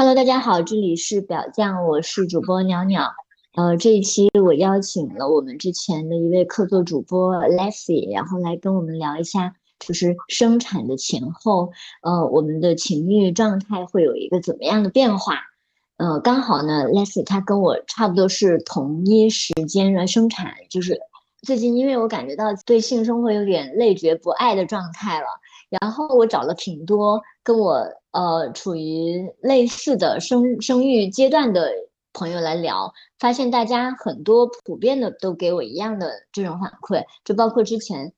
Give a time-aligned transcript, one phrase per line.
[0.00, 3.12] Hello，大家好，这里是表匠，我是主播鸟鸟。
[3.54, 15.34] 呃，这一期我邀请了我们之前的一位客座主播 Leslie，然后来跟我们聊一下，就是生产的前后，呃，我们的情绪状态会有一个怎么样的变化？
[15.98, 20.98] 呃，刚好呢，Leslie 他跟我差不多是同一时间来生产，就是
[21.42, 25.26] 最近因为我感觉到对性生活有点累觉不爱的状态了。
[25.70, 31.70] 然后我找了挺多跟我呃处于类似的生生育阶段的
[32.12, 38.12] 朋友来聊，发现大家很多普遍的都给我一样的这种反馈，就包括之前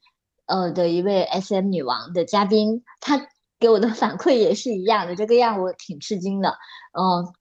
[0.47, 3.21] 呃的一位 SM 女王的嘉宾，她
[3.61, 6.57] 给我的 反馈也是一样的，这个让我挺吃惊的。
[6.99, 7.33] 嗯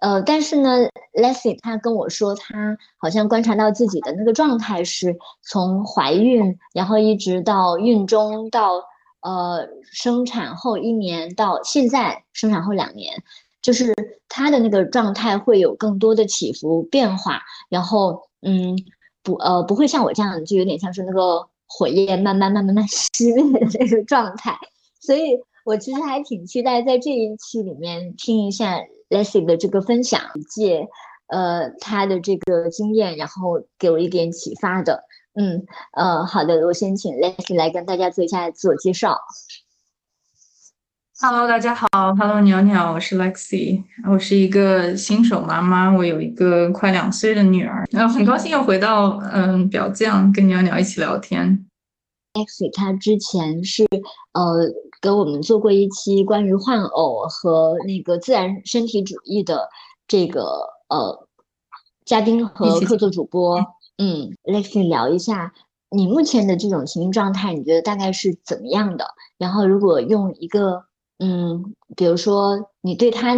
[0.00, 0.78] 呃，但是呢
[1.12, 8.82] ，Leslie 她跟我说，她好像观察到自己的那个状态是从怀孕，然后一直到孕中到。
[9.24, 13.22] 呃，生产后一年到现在生产后两年，
[13.62, 13.94] 就是
[14.28, 17.40] 他的那个状态会有更多的起伏变化，
[17.70, 18.76] 然后嗯，
[19.22, 24.54] 不呃不会像我这样，就有点像是那个火焰慢慢慢慢慢熄灭的那个状态，
[25.00, 30.86] 所以我其实还挺期待在这一期里面听一下 Leslie 的这个分享，借
[31.28, 35.02] 呃他的这个经验，然后给我一点启发的。
[35.34, 39.18] 嗯，呃，好的，我先请 Leslie 来跟大家做一下自我介绍。
[41.20, 51.66] Hello，大家好，Hello，鸟鸟，我是 Lexi，我是一个新手妈妈，我有一个快两岁的女儿，然后很高兴又回到嗯表匠跟鸟鸟一起聊天。
[52.34, 53.84] Lexi 她之前是
[54.34, 59.68] 呃给我们做过一期关于换偶和那个自然身体主义的
[60.06, 60.42] 这个
[60.88, 61.26] 呃
[62.04, 63.60] 嘉宾和客座主播。
[63.96, 65.52] 嗯，Lexi 聊一下
[65.90, 69.06] 你目前的这种情绪状态，你觉得大概是怎么样的？
[69.38, 70.84] 然后如果用一个
[71.18, 73.36] 嗯，比如说你对他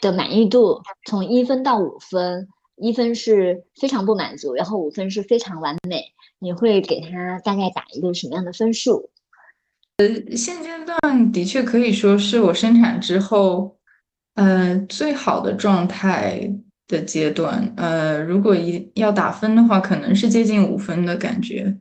[0.00, 6.02] 的满意度从一分到五分，一分是非常不满足，然后五分是非常完美，
[6.38, 9.10] 你会给他大概打一个什么样的分数？
[9.98, 13.76] 呃，现阶段的确可以说是我生产之后，
[14.36, 16.50] 呃，最好的状态。
[16.88, 21.76] 的阶段，呃，如果一要打分的话，可能是接近五分的感觉，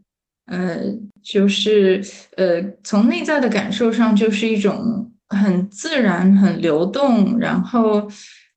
[0.48, 0.82] 呃，
[1.24, 2.04] 就是
[2.36, 8.06] 呃，从内在的感受上，就是一种很自然、很流动，然后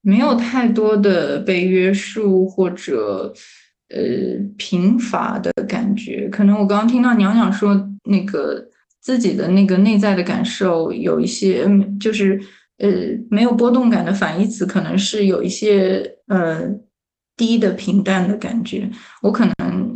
[0.03, 3.33] 没有太多的被约束或者
[3.91, 3.99] 呃
[4.59, 6.29] 贫乏的感觉。
[6.31, 8.67] 可能我刚刚听到娘娘说那个
[9.01, 11.65] 自己的那个内在的感受有一些，
[12.01, 12.41] 就是。
[12.81, 12.89] 呃，
[13.31, 16.69] 没有波动感的反义词可能是有一些呃
[17.37, 18.91] 低的平淡的感觉。
[19.23, 19.95] 我可能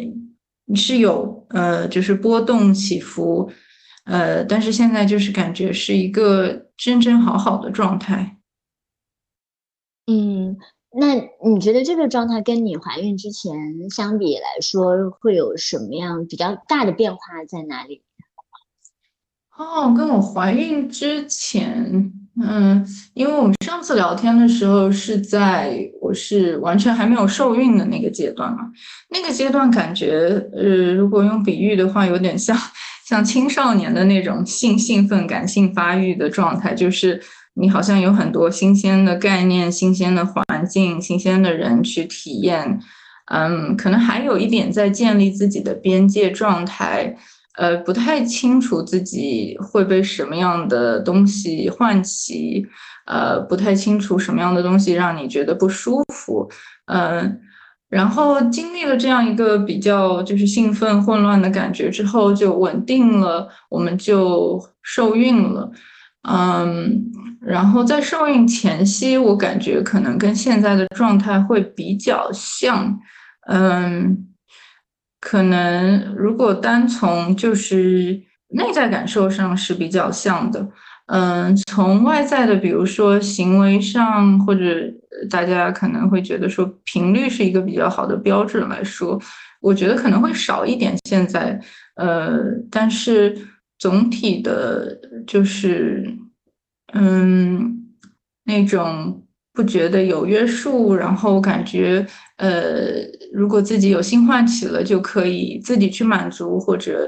[0.77, 3.51] 是有呃就是波动起伏，
[4.05, 8.37] 呃，但是现在就是感觉是一个真真好好的状态。
[10.07, 10.57] 嗯，
[10.99, 11.15] 那
[11.49, 17.19] 你觉得这个状态跟你怀孕之前相比来说，会有什么样比较大的变化
[17.49, 18.03] 在哪里？
[19.57, 22.13] 哦，跟我怀孕之前。
[22.43, 22.85] 嗯，
[23.15, 28.71] 因为我们上次聊天的时候是在我是完全还没有受孕的那个阶段嘛，
[29.11, 32.57] 那个阶段感觉，呃，如果用比喻的话，有点像
[33.07, 37.21] 像青少年的那种性兴奋、感性发育的状态，就是
[37.55, 42.81] 你好像有很多新鲜的概念、新鲜的环境、新鲜的人去体验，
[43.27, 47.17] 嗯，可能还有一点在建立自己的边界状态。
[47.57, 52.67] 呃，不太清楚自己会被什么样的东西唤起，
[53.07, 56.51] 呃，不太清楚什么样的东西让你觉得不舒服，
[56.87, 57.41] 嗯，
[57.89, 65.71] 然后经历了这样一个比较就是兴奋混乱的感觉之后，就稳定了，我们就受孕了，
[66.29, 67.05] 嗯，
[67.41, 72.99] 然后在受孕前夕，我感觉可能跟现在的状态会比较像，
[73.47, 74.27] 嗯。
[75.25, 80.69] 可能如果单从就是内在感受上是比较像的，
[81.07, 84.63] 嗯，从外在的，比如说行为上，或者
[85.31, 89.19] 大家可能会觉得说频率是一个比较好的标准来说，
[89.63, 90.95] 我觉得可能会少一点。
[91.09, 91.59] 现在，
[91.97, 92.39] 呃，
[92.71, 93.35] 但是
[93.79, 94.95] 总体的，
[95.27, 96.07] 就是
[96.93, 97.83] 嗯，
[98.45, 99.23] 那种。
[99.57, 102.05] 不觉得有约束，然后感觉，
[102.39, 102.51] 呃，
[103.35, 107.07] 如果自己有新唤起了，就可以自己去满足，或者，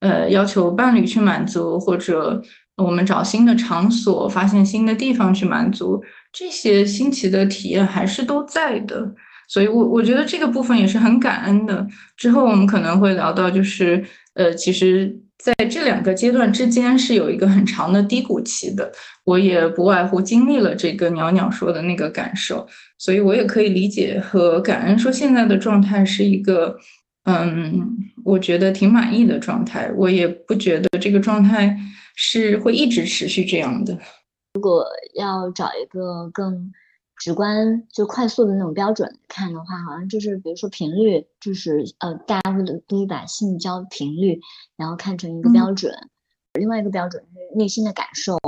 [0.00, 2.40] 呃，要求伴侣去满足，或者
[2.76, 9.14] 我们找新的场所，发现新的地方去满足，这些新奇的体验还是都在的。
[9.48, 11.86] 所以，我我觉得这个部分也是很感恩的。
[12.16, 14.02] 之后我们可能会聊到，就是，
[14.34, 18.90] 呃，其实在这两个阶段之间是有一个很长的低谷期的。
[19.24, 26.74] 我也不外乎经历了这个袅袅说的那个感受，所以我也可以理解和感恩，说现在的状态是一个，
[27.24, 27.86] 嗯，
[28.24, 29.92] 我觉得挺满意的状态。
[29.94, 31.78] 我也不觉得这个状态
[32.16, 33.98] 是会一直持续这样的。
[34.54, 36.72] 如果要找一个更。
[37.16, 44.40] 直观就快速的那种标准看的话，好像就是比如说频率，就是呃，大家会都会把性交频率，
[44.76, 45.94] 然后看成一个标准。
[46.54, 48.38] 另外一个标准是内心的感受，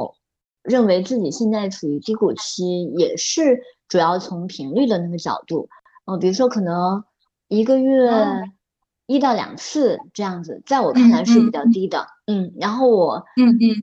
[0.63, 5.69] 认为自己现在处于低谷期，也是主要从频率的那个角度。
[6.05, 7.05] 呃，比如说可能
[7.49, 8.11] 一个月
[9.07, 12.07] 一到两次这样子，在我看来是比较低的。
[12.27, 13.83] 嗯，然后我嗯嗯。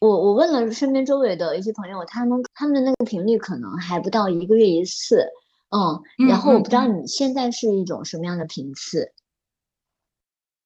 [0.00, 5.24] 我我问了身边周围的一些朋友，他们他们的那个频率可能还不到一个月一次，
[5.70, 9.12] 嗯，然后我不知道你现在是一种什么样的频次。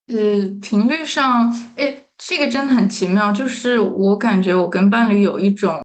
[0.07, 0.17] 呃，
[0.63, 5.83] 频率上，哎，这个真的很奇妙，就是我感觉我跟伴侣有一种，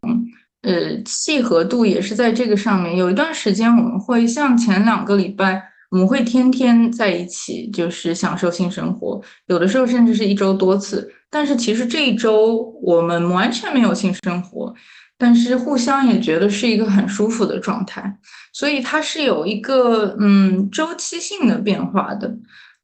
[0.61, 2.97] 呃，契合度也是在这个上面。
[2.97, 11.11] 有一段时间我们会像前两个礼拜，我们会天天在一起，就是享受性生活，有的时候甚至是一周多次。
[11.29, 14.73] 但是其实这一周我们完全没有性生活，
[15.17, 18.17] 但是互相也觉得是一个很舒服的状态，
[18.53, 22.35] 所以它是有一个嗯周期性的变化的。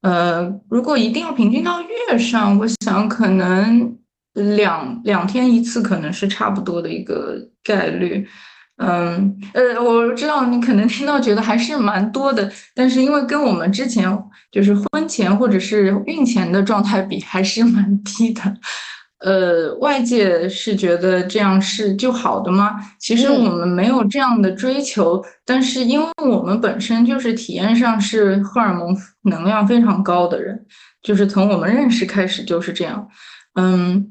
[0.02, 3.98] 呃，如果一定要平均到月上，我想可能
[4.34, 8.28] 两两天一次可能是差不多的一个概率。
[8.77, 14.06] 嗯，呃，我知道你可能听到觉得还是蛮多的，但是因为跟我们之前
[14.51, 18.42] 就是婚前或者是孕前的状态比，还是蛮低的。
[19.19, 22.75] 呃，外界是觉得这样是就好的吗？
[23.00, 30.66] 其实我们没有这样的追求，但是因为我们本身就是体验上是荷尔蒙能量非常高的人，
[31.01, 33.07] 就是从我们认识开始就是这样。
[33.54, 34.06] 嗯，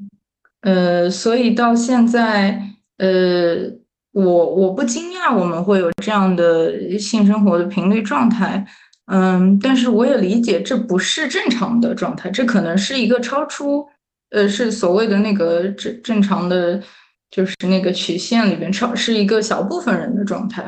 [0.61, 2.59] 呃，所以到现在，
[2.97, 3.84] 呃。
[4.15, 8.65] 我我不惊讶我们会有这样的性生活的频率状态，
[9.07, 13.85] 嗯，但是我也理解这不是正常的状态，这可能是一个超出，
[14.29, 16.81] 呃，是所谓的那个正正常的，
[17.29, 20.63] 就是那个曲线里边超是一个小部分人的状态。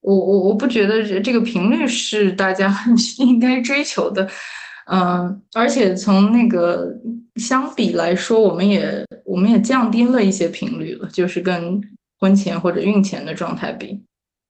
[0.00, 2.72] 我我我不觉得这这个频率是大家
[3.18, 4.28] 应该追求的，
[4.86, 6.94] 嗯，而且从那个
[7.40, 11.82] 相比来说，我们也我们也降低了一些频率了，就是跟。
[12.24, 14.02] 婚前或者孕前的状态比，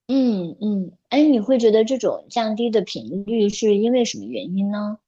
[0.06, 4.98] 嗯嗯，哎，你会觉得这种降低的频率是因为什么原因呢？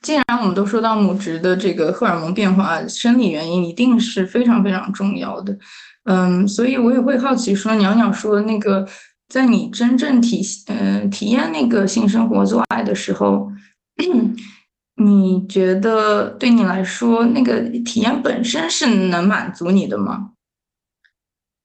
[0.00, 5.56] 既然我们都说到母职的这个荷尔蒙变化，生理原因一定是非常非常重要的。
[6.02, 8.84] 嗯，所以我也会好奇说，袅袅说的那个，
[9.28, 13.52] 在你真正体呃体验那个性生活做爱的时候，
[14.98, 20.31] 你觉得对你来说那个体验本身是能满足你的吗？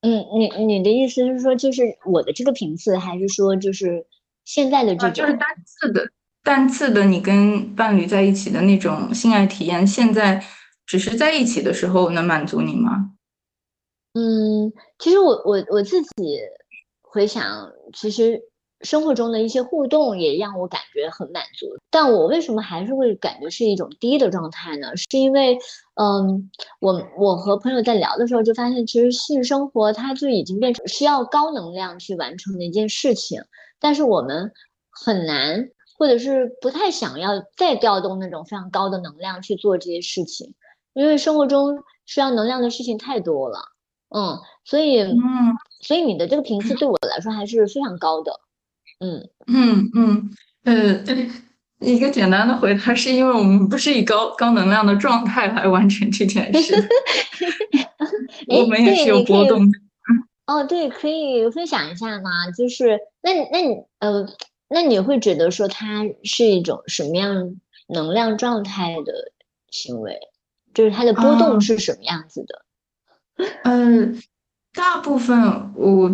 [0.01, 4.05] 嗯，你你的意思是说，就是我的这个频次，还是说就是
[4.45, 5.13] 现在的这种？
[5.13, 6.09] 就是单次的，
[6.44, 10.44] 单次的，你跟伴侣在一起的那种性爱体验，现在
[10.85, 13.11] 只是在一起的时候能满足你吗？
[14.13, 16.39] 嗯，其实我我我自己
[17.01, 18.41] 回想，其实。
[18.81, 24.95] 生活中的一些互动也让我感觉很满足，但我为什么还是会感觉是一种低的状态呢？
[24.95, 25.57] 是因为，
[25.95, 33.41] 嗯，我我和朋友在聊的时候就发现，其实性生活它就已经变成需要高能量去完成的一件事情，
[33.79, 34.51] 但是我们
[34.91, 40.53] 很难，或者是不太想要再调动那种非常高的能量去做这些事情，
[40.93, 43.60] 因为生活中需要能量的事情太多了，
[44.15, 45.17] 嗯，所以，嗯，
[45.81, 48.39] 所以你的这个频次对我来说还是非常高的。
[49.00, 50.30] 嗯嗯嗯，
[50.63, 51.04] 呃，
[51.80, 56.74] 一个简单的回答是因为我们不是以高高能量的状态来完成这件事，
[58.50, 59.77] 我们也是有波动的。
[60.48, 62.50] 哦，对，可以分享一下吗？
[62.58, 64.25] 就是那那你呃，
[64.70, 67.56] 那你会觉得说它是一种什么样
[67.88, 69.32] 能量状态的
[69.70, 70.18] 行为？
[70.74, 73.46] 就是它的波动是什么样子的？
[73.63, 74.20] 嗯，
[74.74, 76.10] 大部分我。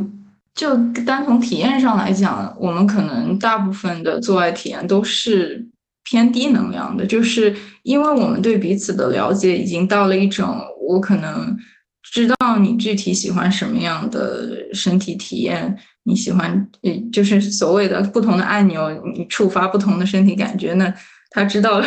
[0.56, 5.68] 就单从体验上来讲，我们可能大部分的做爱体验都是
[6.04, 11.58] 偏低能量的，就是因为我们对彼此的了解已经到了一种，我可能
[12.04, 16.70] 知道你具体喜欢什么样的身体体验，你喜欢，
[17.12, 20.94] 就是所谓的不同的按钮，你触发不同的身体感觉，那
[21.32, 21.82] 他知道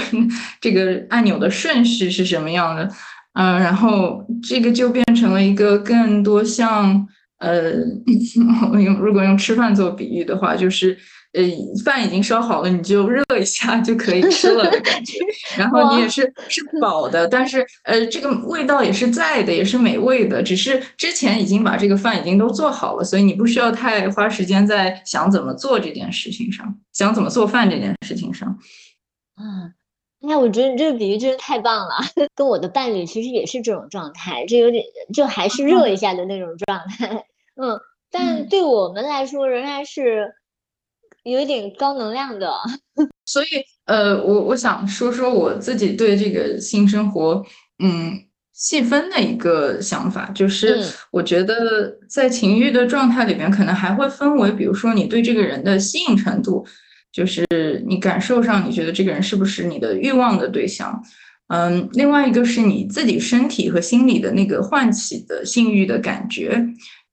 [0.60, 2.90] 这个按钮的顺序是什么样的，
[3.34, 7.06] 嗯，然后这个就变成了一个更多像。
[7.38, 7.72] 呃，
[8.80, 10.96] 用如果用吃饭做比喻的话，就是
[11.34, 11.42] 呃
[11.84, 15.18] 饭已经烧好了，你就热一下就可以吃了的感觉。
[15.58, 20.42] 然后你也是是饱的，但是呃这个味道也是在的，也是美味的。
[20.42, 28.58] 只是之前已经把这个饭已经都做好了，所以你不需要太花时间在想怎么做这件事情上，想怎么做饭这件事情上。
[29.38, 29.72] 嗯，
[30.26, 31.94] 那我觉得这个比喻真是太棒了，
[32.34, 37.24] 跟我的伴侣其实也是这种状态，这有点就还是热一下的那种状态。
[37.60, 37.78] 嗯，
[38.10, 40.34] 但对我们来说仍然是
[41.22, 42.52] 有一点高能量的。
[43.24, 43.46] 所以，
[43.86, 47.44] 呃，我我想说说我自己对这个性生活，
[47.82, 48.12] 嗯，
[48.52, 56.66] 细分的一个想法，就是我觉得在情欲的状态里面，可能还会分为，比如说你对这个人的吸引程度，
[57.16, 57.46] 就是
[57.86, 61.02] 你感受上你觉得这个人是不是你的欲望的对象，
[61.48, 66.62] 嗯，另外一个是你自己身体和心理的那个唤起的性欲的感觉，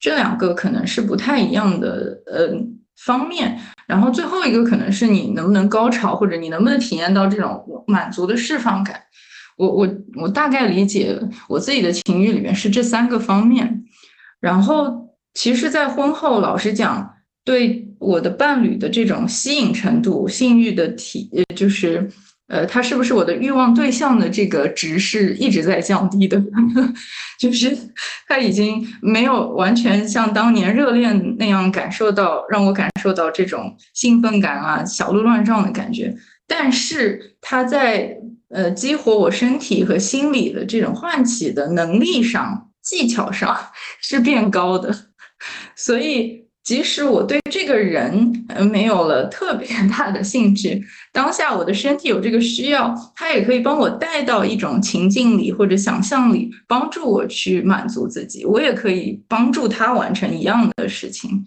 [0.01, 2.49] 这两个可能是不太一样的，呃，
[2.97, 3.57] 方面。
[3.87, 9.01] 然后最后一个可能是你能不能高潮，或者你能不能体验到这种满足的释放感。
[9.55, 11.17] 我我我大概理解
[11.47, 13.85] 我自己的情欲里面是这三个方面。
[14.41, 17.13] 然后其实，在婚后，老实讲，
[17.45, 22.09] 对我的伴侣的这种吸引程度、性欲的体，就是。
[22.47, 26.39] 呃，他是不是我的欲望对象的这个值是一直在降低的？
[27.39, 27.75] 就是
[28.27, 36.15] 他已经没有完全像当年热恋那样感受到，让我感受到这种兴奋感啊、小鹿乱撞的感觉。
[36.45, 38.17] 但是他在
[38.49, 43.57] 呃激活我身体和心理的这种唤起的能力上、技巧上
[44.01, 44.93] 是变高的，
[45.75, 46.42] 所以。
[46.63, 58.45] 即使我对这个人没有了特别 大的兴趣，当下我的身体有这个需要，他也可以帮我带到一种情境里或者想象里，帮助我去满足自己。
[58.45, 61.43] 我也可以帮助他完成一样的事情，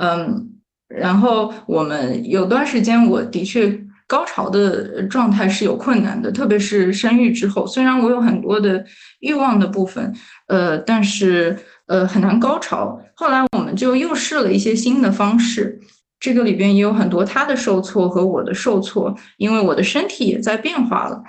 [0.00, 0.48] 嗯，
[0.88, 8.82] 然后我们有段时间我的确高潮的状态是有困难的，特别是生育之后，虽然我有很多的
[9.20, 10.14] 欲望的部分，
[10.48, 11.58] 呃，但是。
[11.86, 13.00] 呃，很难高潮。
[13.14, 15.80] 后来我们就又试了一些新的方式，
[16.18, 21.22] 这个里边也有很多他的受挫和我的受挫，因为我的身体也在变化了。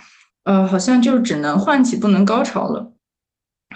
[0.44, 2.94] 呃，好像就只能唤起，不能高潮了。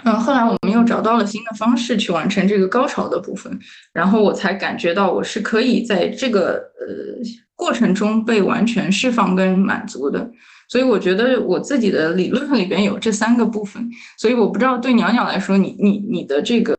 [0.04, 3.56] 嗯，后来我们又找到了新的方式去完成这个高潮的部分，
[3.92, 7.22] 然后我才感觉到我是可以在这个呃
[7.54, 10.30] 过程中被完全释放跟满足的。
[10.72, 16.74] 所以我觉得我自己的理论里边有这三个部分，所以我不知道对鸟鸟来说，你你你的这个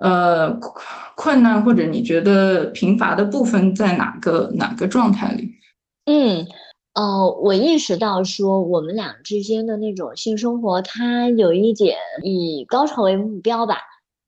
[0.00, 0.58] 呃
[1.14, 5.54] 困难或者你觉得贫乏的部分在哪个哪个状态里？
[6.06, 6.44] 嗯，
[6.96, 13.76] 哦，我意识到说我们俩之间的那种性生活，它有一点以高潮为目标吧。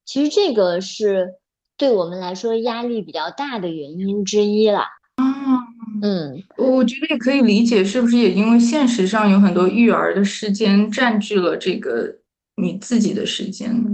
[0.05, 1.35] 其实这个是
[1.77, 4.83] 对我们来说压力比较大的原因之一了。
[5.17, 5.62] 啊。
[6.03, 12.13] 嗯，我觉得也可以理解，是不是也因为现实上有很多育儿的时间占据了这个
[12.57, 13.89] 你自己的时间呢？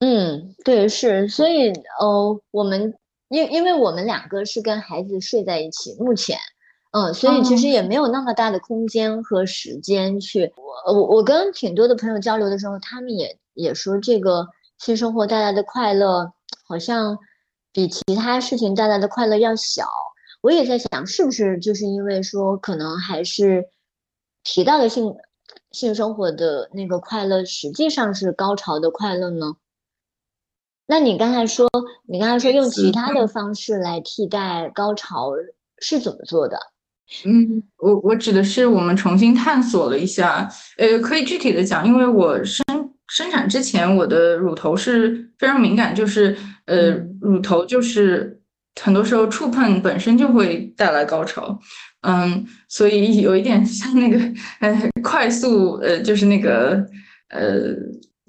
[0.00, 2.94] 嗯，对，是，所以呃，我们
[3.30, 6.36] 因因为我们两个是跟孩子睡在一起，目前，
[6.92, 10.52] 嗯，所以其实也没有那么大的空间和时间去。
[10.54, 14.46] 我我我跟挺多的朋友交流的时候，他们也也说这个
[14.76, 16.30] 性生活带来的快乐
[16.68, 17.16] 好像
[17.72, 19.86] 比其他事情带来的快乐要小。
[20.46, 23.66] 我也在想，是不是就是因为说，可能还是
[24.44, 25.12] 提到的性
[25.72, 29.56] 性生活的那个快乐，实际上是高潮的快乐呢？
[30.86, 31.68] 那你刚才说，
[32.06, 35.32] 你刚才说用其他的方式来替代高潮
[35.80, 36.56] 是怎么做的？
[37.24, 40.48] 嗯，我我指的是我们重新探索了一下，
[40.78, 42.64] 呃，可以具体的讲，因为我生
[43.08, 48.35] 生产之前，我的乳头是非常敏感，就是呃，乳头就是。
[48.82, 51.58] 很多时候触碰本身就会带来高潮，
[52.02, 54.18] 嗯，所以有一点像那个
[54.60, 56.86] 呃快速呃就是那个
[57.30, 57.74] 呃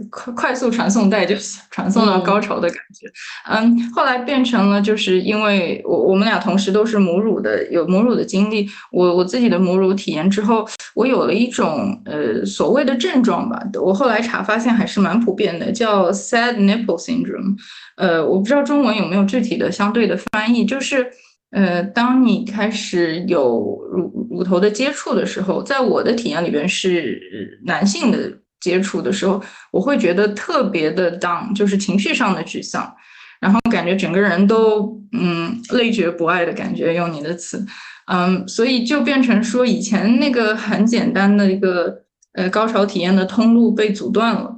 [0.10, 1.36] 快快速传送带，就
[1.72, 3.08] 传送到高潮的感觉，
[3.50, 17.58] 嗯，后来变成了就是因为我我们俩同时都是母乳的，有母乳的经历，我我自己的母乳体验之后，我有了一种呃所谓的症状吧，我后来查发现还是蛮普遍的，叫 sad nipple syndrome。
[17.98, 21.06] 呃，我不知道中文有没有具体的相对的翻译，就是，
[21.50, 23.60] 呃，当你开始有
[23.92, 32.94] 乳乳头的接触的时候，在我的体验里边是男性的接触的时候，我会觉得特别的 down，就是情绪上的沮丧，
[33.42, 37.66] 然后感觉整个人都嗯累觉不爱的感觉，用你的词，
[38.06, 44.56] 嗯，所以就变成说以前那个很简单的一个呃高潮体验的通路被阻断了。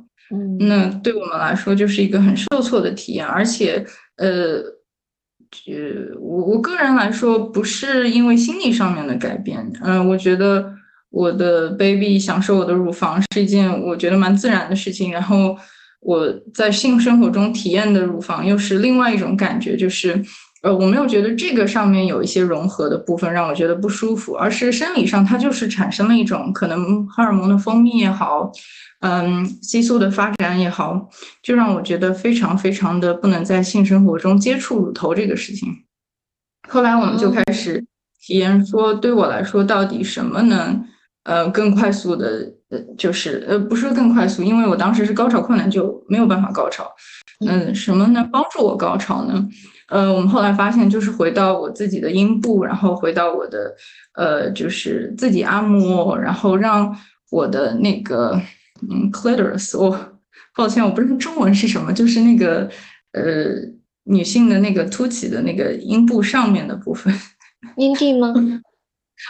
[0.59, 3.83] 那对我们来说就是一个很受挫的体验，而且，
[4.17, 4.59] 呃，
[5.49, 5.73] 就，
[6.19, 10.73] 我我个人来说，不是因为心理上面的改变，嗯，我觉得
[11.09, 15.57] 我的 baby 享受我的乳房是一件我觉得蛮自然的事情，然后
[16.01, 20.23] 我在性生活中体验的乳房又是另外一种感觉，就是。
[20.61, 28.51] 呃，我没有觉得这个上面有一些融合的部分让我觉得不舒服，而是生理上它就是产生了一种可能荷尔蒙的分泌也好，
[28.99, 31.09] 嗯，激素的发展也好，
[31.41, 35.69] 就让我觉得非常非常的不能在性生活中接触乳头这个事情。
[36.67, 37.85] 后来我们就开始
[38.21, 40.83] 体验说，对我来说到底什么能
[41.23, 46.89] 呃更快速的，呃就是呃不是更快速，因为我当时是高潮困难就没有办法高潮，
[47.47, 49.47] 嗯，什么能帮助我高潮呢？
[49.89, 53.73] 呃，我们后来发现，就是回到我自己的阴部，然后回到我的，
[54.13, 56.95] 呃，就是自己按摩，然后让
[57.31, 58.39] 我的那个，
[58.87, 60.19] 嗯，clitoris，我
[60.55, 62.69] 抱歉，我不知道中文是什么，就是那个，
[63.13, 63.23] 呃，
[64.03, 67.11] 女性的那个凸起的那个阴部上面的部分，
[67.77, 68.31] 阴蒂吗？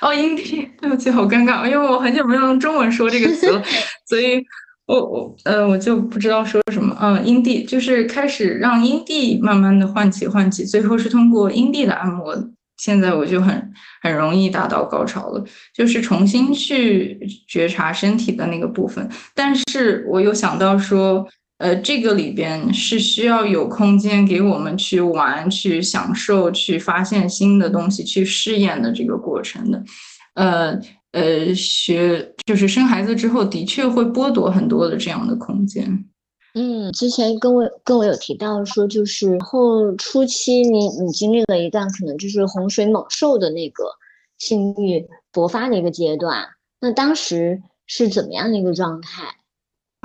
[0.01, 3.63] 哦，阴蒂，对不起，好尴尬，因为我很久没有用中文说这个词了，
[4.07, 4.43] 所以。
[4.89, 12.35] 我我呃我就不知道说什么，嗯，阴蒂就是开始让阴蒂慢慢的唤起唤起，最后是通过阴蒂的按摩，
[12.77, 21.23] 现在我就很很容易达到高潮了，就是重新去觉察身体的那个部分，但是我又想到说，
[21.59, 29.83] 呃，这个里边是需要有空间给我们去玩、去享受、去发现新的东西、去试验的这个过程的，
[30.33, 30.81] 呃。
[31.11, 36.05] 呃，学就是生孩子之后，的确会剥夺很多的这样的空间。
[36.53, 43.85] 嗯，之前跟我跟我有提到说，就是后初期你你经历了一段可能就是洪水猛兽的那个
[44.37, 46.45] 性欲勃发的一个阶段，
[46.79, 49.23] 那当时是怎么样的一个状态？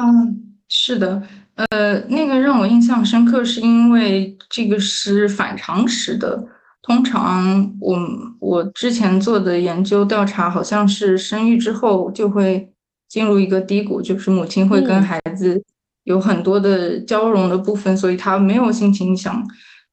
[0.02, 1.22] 嗯，是的，
[1.54, 6.46] 呃，那个让我印象深刻，是因为这个是反常识的。
[6.82, 7.98] 通常我
[8.40, 12.70] 我之前做的研究调查，好像是生育之后就会
[13.08, 15.62] 进入一个低谷，就是母亲会跟孩子
[16.02, 19.46] 有很多的交融的部分，所以她没有心情想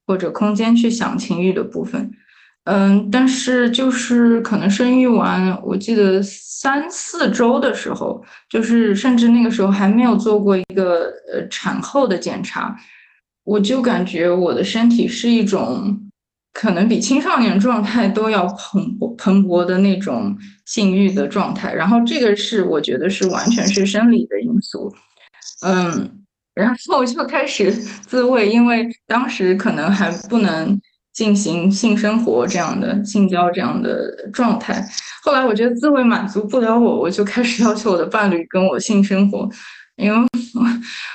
[0.06, 2.10] 或者空间去想情欲的部分。
[2.64, 12.76] 嗯，但是就是可能生育完，我记得三四周的时候，就是甚至那个时候还没有做过一个呃产后的检查，
[13.44, 15.98] 我就感觉我的身体是一种。
[16.54, 24.94] 可能比青少年状态都要蓬勃蓬勃的那种性欲的状态，然后这个是我觉得是完全是生理的因素，
[25.62, 26.22] 嗯，
[26.54, 30.78] 然后我就开始自慰，因为当时可能还不能
[31.12, 34.86] 进行性生活这样的性交这样的状态，
[35.22, 39.48] 后来我觉得自慰满足不了我，我就开始要求我的伴侣跟我性生活。
[39.96, 40.26] 因为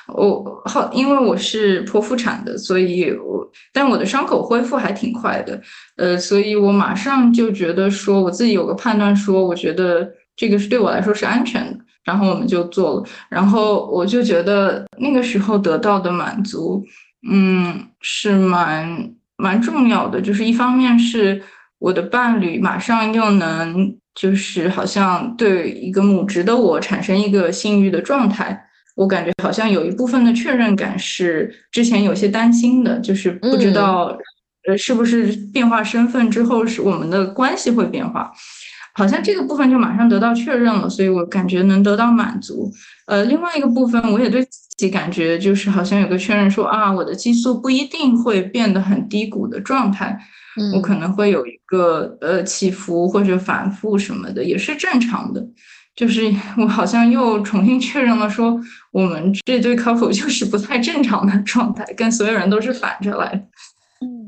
[0.07, 5.59] 我我好，因为我是剖腹产的，所以我但我的伤口恢复还挺快的，
[5.97, 16.85] 呃，所以我马上就觉得说，我自己有个判断，说我觉得这个是对我来说是安全的，然后我们就做了，然后我就觉得那个时候得到的满足，
[17.27, 21.41] 嗯，是蛮蛮重要的，就是一方面是
[21.79, 28.63] 我的伴侣马上又能就是好像对一个母职的我产生一个性欲的状态。
[28.95, 34.17] 我感觉好像有一部分的确认感是之前有些担心的，就是不知道，
[34.67, 38.31] 呃，是不是变化身份之后是我们的关系会变化，
[38.95, 42.71] 好像这个部分就马上得到确认了，所以我感觉能得到满足。
[43.07, 50.17] 呃，另外一个部分我也对自己感觉就是好像有个确认说啊，我的激素不一定会变得很低谷的状态，
[50.75, 55.43] 我可能会有一个呃起伏或者反复什么的，也是正常的。
[55.95, 58.59] 就是我好像又重新确认了，说
[58.91, 63.37] 我们这对 couple 就是不太正常的状态，跟所有人都是反着来的。
[64.01, 64.27] 嗯，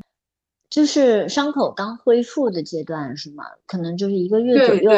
[0.70, 3.44] 就是伤口刚恢复的阶段是吗？
[3.66, 4.90] 可能就是一个月左右。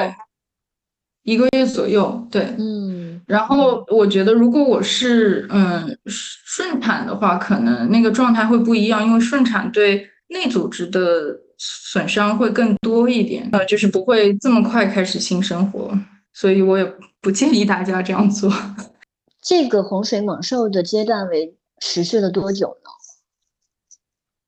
[1.24, 2.54] 一个月左右，对。
[2.58, 2.91] 嗯。
[3.26, 15.92] 然后我觉得，如果我是嗯顺产的话，可能那个状态会不一样，因为顺产对内组织的损伤会更多一点，呃，就是不会这么快开始新生活。
[16.32, 18.52] 所以我也不建议大家这样做。
[19.42, 22.90] 这个洪水猛兽的阶段为持续了多久呢？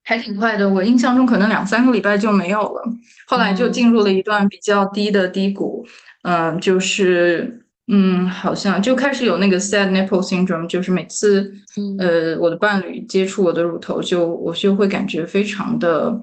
[0.03, 2.83] 还挺快的，我印象中可能两三个礼拜就没有了，
[3.27, 5.85] 后来就进入了一段比较低的低谷。
[6.23, 11.53] 嗯，就是嗯，好像就开始有那个 sad nipple syndrome，就是每次
[11.99, 16.20] 呃我的伴侣接触我的乳头，就我就会感觉非常的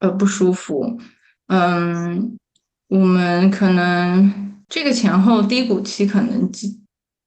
[0.00, 0.98] 呃不舒服。
[1.48, 2.36] 嗯，
[2.88, 4.42] 我们可能。
[4.66, 6.50] 这个前后低谷期可能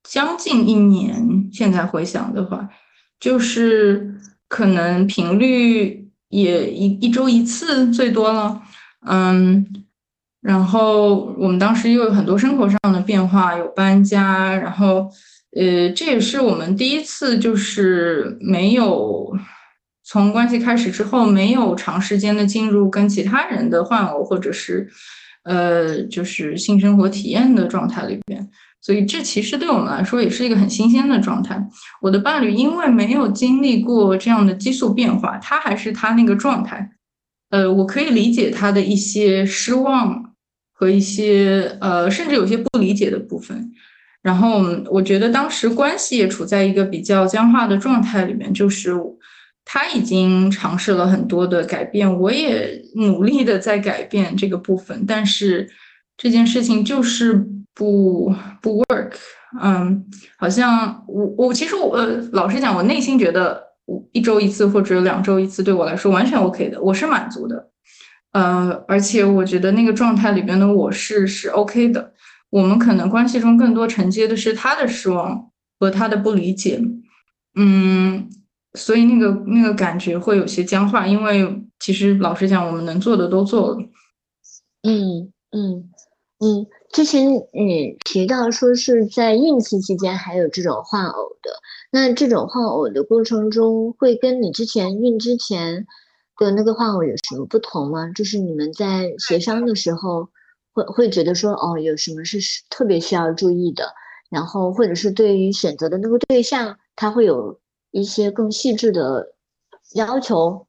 [0.03, 2.67] 将近一年，现在回想的话，
[3.19, 8.59] 就是可能频率也一一周一次最多了，
[9.05, 9.65] 嗯，
[10.47, 15.09] 然后我们当时又有很多生活上的变化，有搬家，然后
[15.57, 19.29] 呃，这也是我们第一次就是没有
[20.05, 24.87] 从关系开始之后没有长时间的进入跟其他人的换偶或者是
[25.43, 28.49] 呃就是性生活体验的状态里边。
[28.79, 31.61] 所以这其实对我们来说也是一个很新鲜的状态。
[32.01, 36.89] 我的伴侣因为没有经历过这样的激素变化，他还是他那个状态。
[37.49, 40.26] 呃，我可以理解他的一些失望
[40.77, 43.71] 和一些呃，甚至有些不理解的部分。
[44.21, 44.61] 然后
[44.91, 48.93] 我觉得当时关系也处在一个比较僵化的状态里面，就是
[49.65, 55.67] 他已经尝试了很多的改变，我也努力的在改变这个部分，但是
[56.15, 57.47] 这件事情就是。
[57.77, 59.11] 不不 work，
[59.61, 60.03] 嗯，
[60.39, 67.69] 好像我我其实我呃老实讲，我内心觉得我一周一次或者两周一次对我来说完全 OK 的，我是满足的，
[68.31, 72.13] 呃，而且我觉得那个状态里边的我是是 OK 的。
[72.49, 76.81] 我们可能关系中更多承接的是他的失望和他的不理解，
[77.55, 78.29] 嗯，
[78.73, 83.77] 所以那个那个感觉会有些僵化，因为其实老实讲，我们能做的都做了，
[84.83, 85.89] 嗯嗯
[86.39, 86.67] 嗯。
[86.93, 91.51] 之前你提到说是在孕期期间还有这种换偶的，
[91.91, 95.85] 那这种换偶的过程中会跟你之前孕之前
[96.37, 98.09] 的那个换偶有什么不同吗？
[98.15, 100.29] 就是你们在协商的时候
[100.73, 103.93] 会会觉得说哦有什么是特别需要注意的，
[104.29, 107.59] 然后或者是对于选择的那个对象他会有
[107.91, 109.35] 一些更细致的
[109.93, 110.67] 要求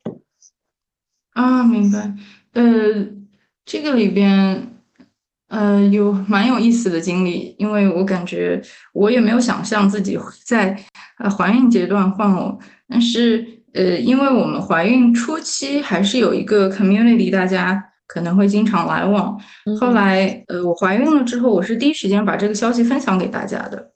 [1.32, 2.14] 啊，明白。
[2.52, 2.62] 呃，
[3.64, 4.74] 这个里边。
[5.50, 8.60] 呃，有蛮有意思的经历，因为我感觉
[8.92, 10.78] 我也没有想象自己在
[11.16, 19.38] 呃怀孕阶段换偶，但是呃，因为我们怀孕初期还是有一个 community，大家可能会经常来往。
[19.78, 23.90] 后来呃，我怀孕了之后，我是第一时间把这个消息分享给大家的。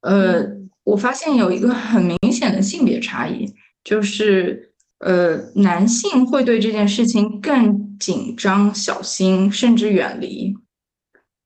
[0.00, 0.44] 呃，
[0.84, 3.46] 我发现有一个很明显的性别差异，
[3.84, 10.54] 就是呃，男性会对这件事情更紧张、小心，甚至远离。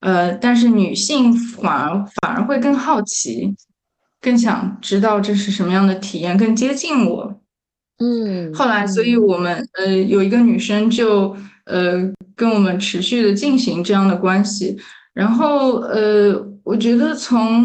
[0.01, 3.55] 呃，但是女性反而反而会更好奇，
[4.21, 7.42] 更想知道这是什么样的体验，更接近我。
[7.99, 12.01] 嗯，后来，所以我们呃有一个女生就呃
[12.35, 14.77] 跟我们持续的进行这样的关系，
[15.15, 17.65] 然后呃，我觉得从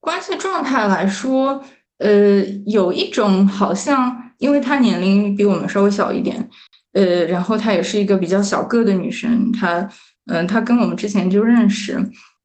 [0.00, 1.62] 关系状态来说，
[1.98, 6.48] 呃，有一种好像，因为她年龄比我们稍微小一点，
[6.92, 9.88] 呃，然后她也是一个比较小个的女生，她。
[10.26, 11.98] 嗯，她跟我们之前就认识，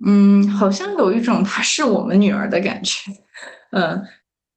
[0.03, 3.11] 嗯，好像有一种她是我们女儿的感觉，
[3.69, 4.01] 嗯，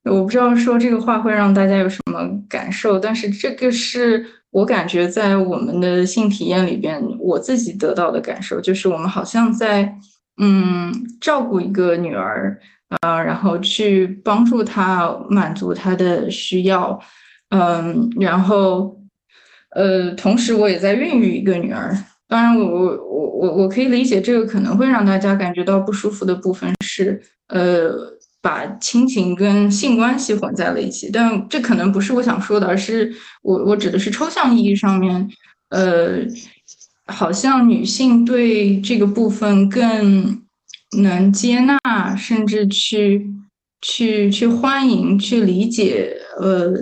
[0.04, 9.94] 我不知道说这个话会让大家有什么么感受，但是这个是我感觉在我们的性体验里边，我自己得到的感受，就是我们好像在
[10.40, 12.58] 嗯照顾一个女儿，
[13.00, 17.00] 啊，然后去帮助她满足她的需要，
[17.50, 19.00] 嗯，然后
[19.74, 21.96] 呃，同时我也在孕育一个女儿。
[22.28, 27.90] 当然，我我我我我可以理解这个可能会让大家感觉到不舒服的部分是，呃，
[28.42, 31.10] 把亲情跟性关系混在了一起。
[31.12, 35.28] 但这可能不是我想说的，而是我我指的是抽象意义上面，
[35.70, 36.18] 呃，
[37.06, 40.42] 好像女性对这个部分更
[40.98, 43.30] 能接纳，甚至去
[43.80, 46.72] 去去欢迎、去理解，呃。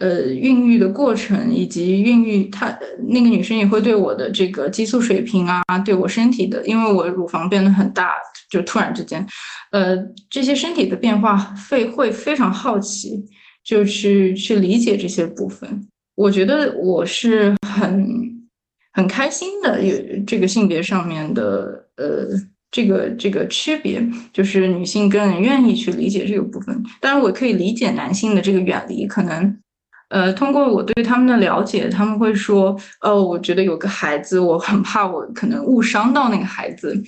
[0.00, 2.74] 呃，孕育的过程以及孕育，她
[3.10, 8.14] 那个女生也会对我的这个激素水平啊，对我身体的，因为我乳房变得很大，
[8.50, 9.22] 就突然之间，
[9.70, 9.96] 呃，
[10.28, 11.36] 这些身体的变化
[11.68, 13.24] 会会非常好奇，
[13.64, 15.88] 就去去理解这些部分。
[16.16, 18.48] 我觉得我是很
[18.92, 19.94] 很开心的，有
[20.26, 22.26] 这个性别上面的呃
[22.70, 26.82] 这个这个区别，就是女性更愿意去理解这个部分。
[27.00, 29.56] 当然，我可以理解男性的这个远离，可能。
[30.10, 37.00] 呃，通过我对他们的了解，他们会说，哦，我觉得有个孩子，我很怕我可能误伤到那个孩子，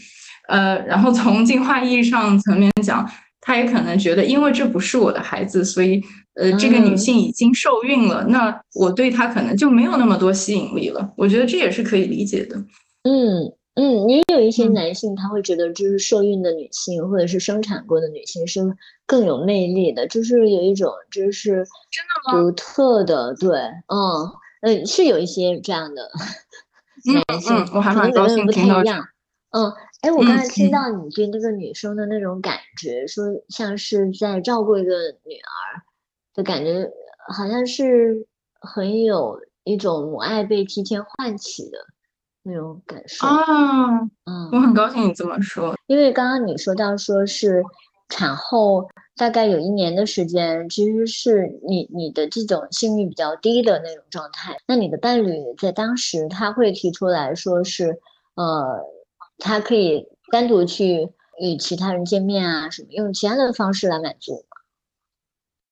[0.53, 3.09] 呃，然后从进化意义上层面讲，
[3.41, 6.01] 他也可能觉得，因为这不是我的孩子，所以，
[6.35, 11.13] 呃，这个女性已经受孕了，那我对她可能就没有那么多吸引力了。
[11.17, 12.57] 我觉得这也是可以理解的。
[13.05, 13.53] 嗯。
[13.75, 18.61] 嗯，也有一些男性他会觉得，就是受孕的女性或者是生产过的女性是
[19.07, 23.49] 更有魅力的，就是有一种就是真的独特的，对，
[23.89, 24.29] 嗯
[24.61, 26.07] 嗯，是有一些这样的
[27.31, 28.83] 男性，我还蛮高兴听到。
[28.83, 35.83] 嗯，哎，我刚才听到你对那个女生的那种感觉，说像是在照顾一个女儿
[36.35, 36.91] 的感觉，
[37.35, 38.27] 好像是
[38.61, 41.79] 很有一种母爱被提前唤起的
[42.43, 44.01] 那种感受啊。
[44.25, 47.63] 嗯，我很高兴你这么说，因为刚刚你说到说是
[48.09, 54.57] 产后大概有一年的时间，其实是你你的这种性欲比较低的那种状态。
[54.67, 58.01] 那你的伴侣在当时他会提出来说是，
[58.35, 58.81] 呃，
[59.43, 61.09] 他可以单独去
[61.41, 64.45] 与其他人见面啊，什么用其他的方式来满足。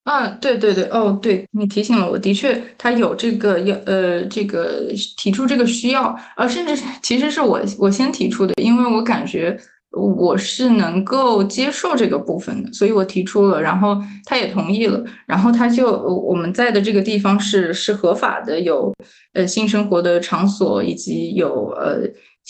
[0.03, 9.57] 啊，对对对，哦，对你提醒了我，的确他有这个要呃这个提出这个需要，啊，甚至其实是我我先提出的，因为我感觉
[9.93, 18.93] 我是能够接受这个部分的，所以我提出了，然后他也同意了，然后他就我们在的这个地方是是合法的，有
[19.35, 22.01] 呃性生活的场所以及有呃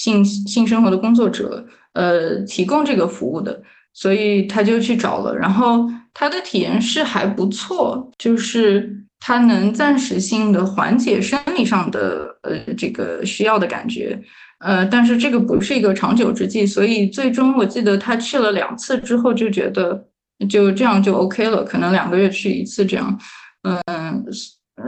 [0.00, 3.62] 性性生活的工作者呃提供这个服务的。
[3.92, 5.84] 所以他就去找了，然后
[6.14, 14.16] 他的体验是还不错，就是他能暂时性的缓解生理上的呃这个需要的感觉，
[14.60, 20.06] 呃，但是这个不是一个长久之计，所以最终我记得他去了两次之后就觉得
[20.48, 23.18] 就这样就 OK 了，可能两个月去一次这样，
[23.64, 24.24] 嗯，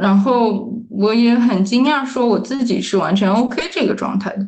[0.01, 4.47] 然后我也很惊讶，说我自己是完全 OK 这个状态的。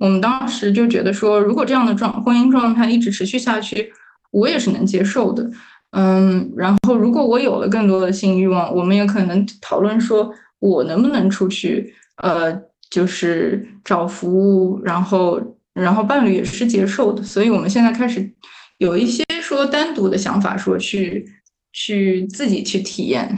[0.00, 3.92] 我们当时就觉得说，如果这样的状婚姻状态一直持续下去，
[4.30, 5.48] 我也是能接受的。
[5.90, 12.50] 嗯，然后如果我有了更多的性欲望，我们也可能讨论说，我能不能出去，呃，
[12.88, 15.38] 就是找服务，然后，
[15.74, 17.22] 然后伴侣也是接受的。
[17.22, 18.32] 所以我们现在开始
[18.78, 21.26] 有一些说单独的想法，说去
[21.74, 23.36] 去自己去体验。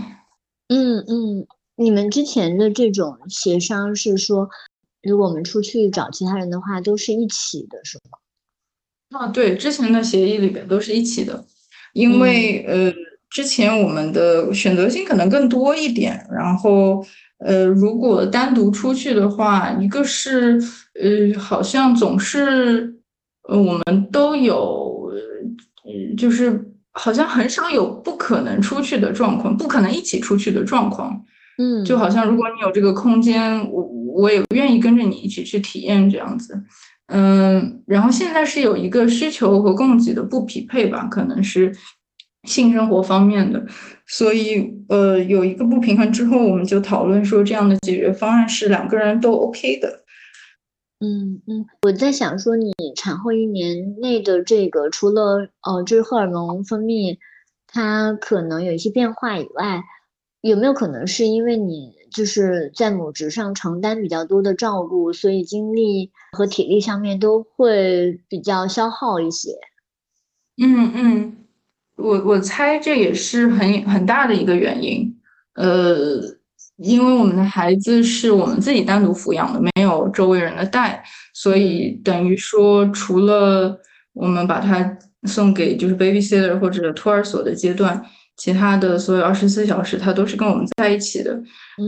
[0.69, 1.45] 嗯嗯，
[1.75, 4.49] 你们之前的这种协商是说。
[5.03, 9.19] 如果我们出去找其他人的话，都是一起的，是吗？
[9.19, 11.45] 啊，对，之前的协议里边都是一起的，
[11.93, 12.93] 因为呃，
[13.29, 17.05] 之前我们的选择性可能更多一点，然后
[17.39, 20.59] 呃，如果单独出去的话，一个是
[20.95, 22.95] 呃，好像总是
[23.49, 25.11] 呃，我们都有，
[25.85, 31.23] 呃，就是好像很少有不可能出去的状况，不可能一起出去的状况。
[31.59, 36.63] 嗯，就好像如果你有这个空间，我我也愿意跟着你一起去体验这样子。
[37.07, 41.75] 嗯，然后现在是有一个需求和供给的不匹配吧，可能是
[42.49, 43.65] 性生活方面的，
[44.07, 50.05] 所以呃有一个不平衡之后，我们就讨论说这样的解决方案是两个人都 OK 的。
[51.01, 57.19] 嗯嗯，我在想说你产后一年内的这个，除了呃就是荷尔蒙分泌
[57.67, 59.83] 它可能有一些变化以外。
[60.41, 69.51] 有没有可能是因为你就是在母职上承担比较多的照顾，所以精力和体力上面都会比较消耗一些？
[70.63, 71.37] 嗯嗯，
[71.97, 75.19] 我我猜这也是很很大的一个原因。
[75.55, 76.21] 呃，
[76.77, 81.03] 因为我们的孩子是我们自己单独抚养的，没有周围人的带，
[81.35, 83.79] 所以等于说除了
[84.13, 88.05] 我们把他送给就是 babysitter 或者托儿所的阶段。
[88.37, 91.41] 其他的所有二十四小时，他都是跟我们在一起的。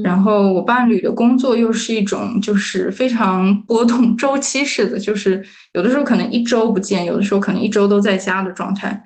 [0.05, 9.03] 然后我伴侣的工作又是一种就是非常波动周期式的，就是有的时候可能一周不见，有的时候可能一周都在家的状态。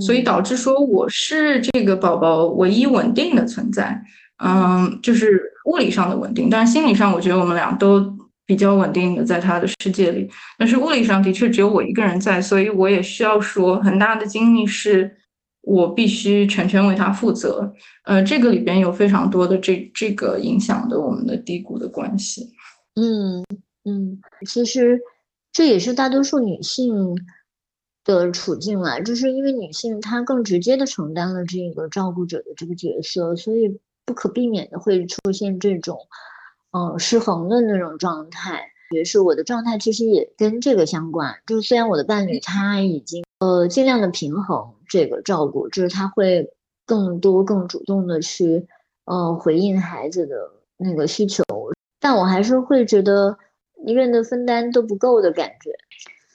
[0.00, 4.00] 所以导致说我是这个宝宝唯一稳定的存在。
[4.44, 8.04] 嗯，就是物理上的稳定，但是心理上我觉得我们俩都
[8.46, 10.28] 比较稳定的在他的世界里。
[10.58, 15.16] 但是物理上的确只有我一个人在，所以我也需要说很大的精力是。
[15.62, 17.72] 我必须全权为他负责，
[18.04, 22.50] 呃，这个里边有非常多的这这个影响的我们的低谷的关系。
[22.94, 23.44] 嗯
[23.84, 24.98] 嗯，其实
[25.52, 27.14] 这也是大多数女性
[28.04, 35.98] 的处境啊，就是因为女性她更直接的承担了这个照顾者的这个角色，所以不可避免的会出现这种
[36.72, 38.72] 嗯失衡的那种状态。
[38.92, 44.74] 也是我的状态其实也跟这个相关，就是虽然我的伴侣他已经呃尽量的平衡。
[44.90, 46.46] 这个照顾就是他会
[46.84, 48.66] 更多、更主动的去，
[49.04, 50.34] 呃，回应孩子的
[50.76, 51.44] 那个需求，
[52.00, 53.38] 但我还是会觉得
[53.86, 55.70] 一个人的分担都不够的感觉。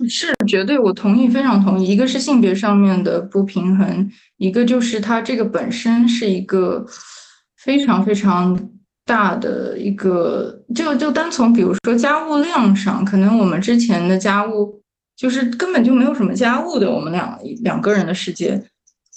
[0.07, 1.85] 是绝对，我同意，非常同意。
[1.85, 6.85] 一个是性别上面的不平衡，一个就是他这个本身是一个
[7.57, 8.69] 非常非常
[9.05, 14.81] 大的一个，就就单从比如说家务量上，可能我们之前的家务。
[15.15, 18.61] 就是根本就没有什么家务的，我们两两个人的世界，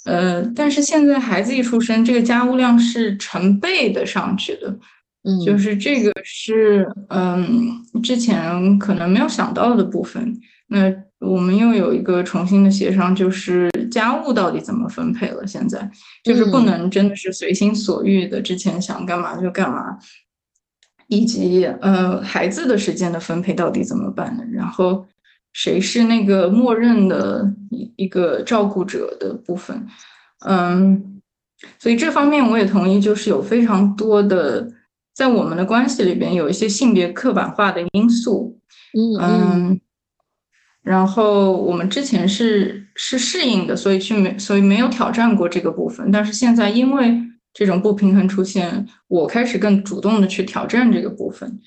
[0.05, 4.79] 呃，但是现在孩子一出生，这个家务量是成倍的上去的，
[5.23, 10.39] 嗯，就是这个是嗯之前可能没有想到的部分。
[10.67, 15.45] 那我们又有一个重新的协商，就是家务到底怎么分配了？
[15.45, 15.89] 现在
[16.23, 19.97] 就是不能真的是随心所欲的，之前想干嘛就干嘛。
[21.07, 24.43] 以及呃孩子的时间的分配到底怎么办呢？
[24.53, 25.03] 然后
[25.53, 29.85] 谁是那个默认的一一个照顾者的部分？
[30.45, 31.21] 嗯，
[31.79, 34.67] 所以这方面我也同意，就是有非常多的
[35.13, 38.59] 在我们的关系里边有一些性别刻板化的因素。
[38.93, 39.81] 嗯嗯，
[40.81, 47.15] 然后我们之前是是适应的，所以去没所以没有挑战过这个部分，但是现在因为
[47.53, 51.59] 这种不平衡出现，我开始更主动的去挑战这个部分。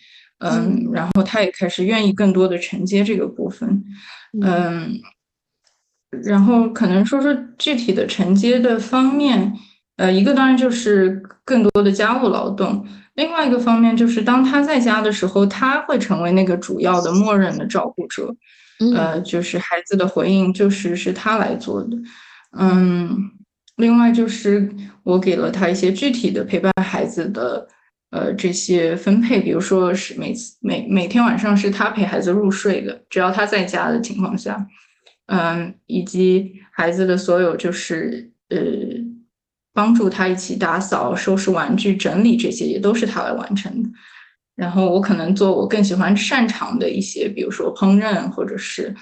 [0.42, 3.84] 嗯，然后他也开始愿意更多的承接这个部分。
[4.42, 5.00] 嗯。
[6.22, 9.50] 然后可能说说具体的承接的方面，
[9.96, 18.36] 呃，一个当然就是更多的家务劳动，另外一个方面就是当他在家的时候，他会成为那个主要的默认的照顾者，
[18.94, 21.96] 呃，就是孩子的回应就是是他来做的，
[22.58, 23.16] 嗯，
[23.76, 24.68] 另外就是
[25.04, 27.66] 我给了他一些具体的陪伴孩子的，
[28.12, 34.68] 呃，这些分配，比如说是每次每每天晚上是他陪孩子入睡的，只要他在家的情况下。
[35.26, 38.58] 嗯，以及孩子的所有就是呃，
[39.72, 43.88] 帮助他一起打扫、收拾玩具、整理这些，也都是他来完成的。
[44.54, 48.94] 然后我可能做我更喜欢擅长的一些，比如说烹饪，或者是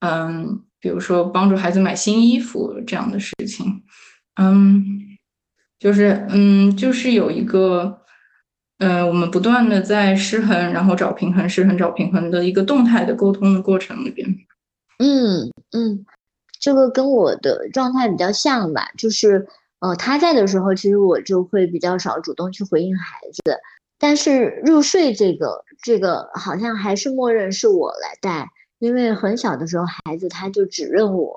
[0.00, 3.84] 嗯，比如说帮助孩子买新衣服这样的事情。
[4.40, 4.82] 嗯，
[5.78, 8.00] 就是嗯，就是有一个
[8.78, 14.28] 呃，我们不断的在失衡，然后找平衡，失衡找平衡的一个动态的沟通的过程里边。
[14.98, 16.04] 嗯嗯，
[16.60, 19.46] 这个跟我的状态比较像吧，就是
[19.80, 23.58] 呃他在的时候，其实我就会比较少主动去回应孩子，
[23.98, 28.46] 但是入睡这个这个好像还是默认是我来带，
[28.78, 31.34] 因为很小的时候孩子他就只认我，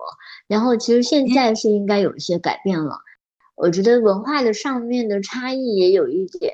[0.48, 3.00] 然后其实现在是应该有一些改变了，
[3.56, 6.54] 我觉得文化的上面的差异也有一点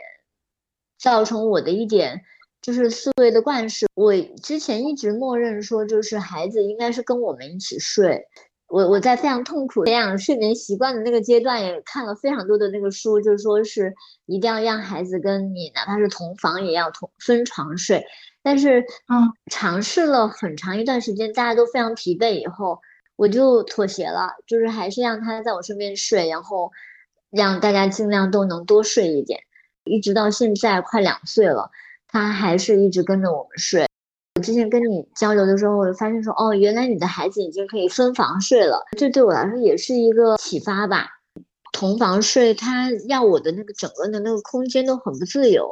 [1.00, 2.22] 造成我的一点。
[2.62, 8.26] 就是思维的惯式，我之前一直默认说，就是孩子应该是跟我们一起睡。
[8.68, 13.94] 我我在非常痛苦培养睡眠习惯的那个阶段，也看了非常多的那个书，就是说是
[14.26, 18.04] 一定要让孩子跟你哪怕是同房也要同分床睡。
[18.42, 22.80] 但是，嗯，尝试了很长一段时间，大家都非常疲惫以后，
[23.16, 26.72] 我就妥协了，就是还是让他在我身边睡，然后
[27.30, 29.40] 让大家尽量都能多睡一点，
[29.86, 31.70] 一直到现在快两岁了。
[32.08, 33.86] 他还是一直跟着我们睡。
[34.36, 38.82] 我之前跟你交流的时候，我就发现说，哦，原来你的孩子已经可以分房睡了。
[38.98, 41.08] 这对我来说也是一个启发吧。
[41.74, 45.70] 同房睡，他要我的那个整个的那个空间都很不自由。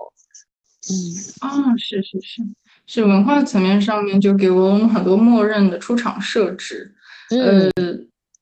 [0.90, 0.94] 嗯，
[1.48, 2.42] 啊，是是是，
[2.86, 6.94] 是文化层面上面就给我们很多默认的出场设置。
[7.30, 7.72] 呃，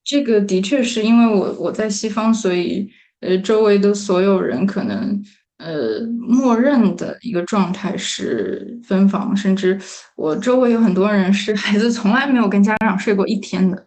[0.04, 5.24] 这个的确是因为我我在西方，所以呃，周围的所有人可能。
[5.64, 9.80] 呃，默认的一个状态是分房，甚至
[10.16, 13.86] 我周围有很多人是孩子从来没有跟家长睡过一天的。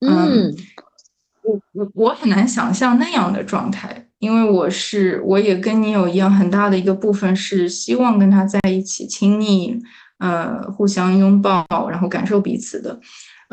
[0.00, 0.54] 嗯，
[1.42, 9.74] 我我我很难想象那样的状态，因为我是我也跟你有一样很大的一个部分是希望跟他在一起亲密，
[10.18, 13.00] 呃，互相拥抱，然后感受彼此的。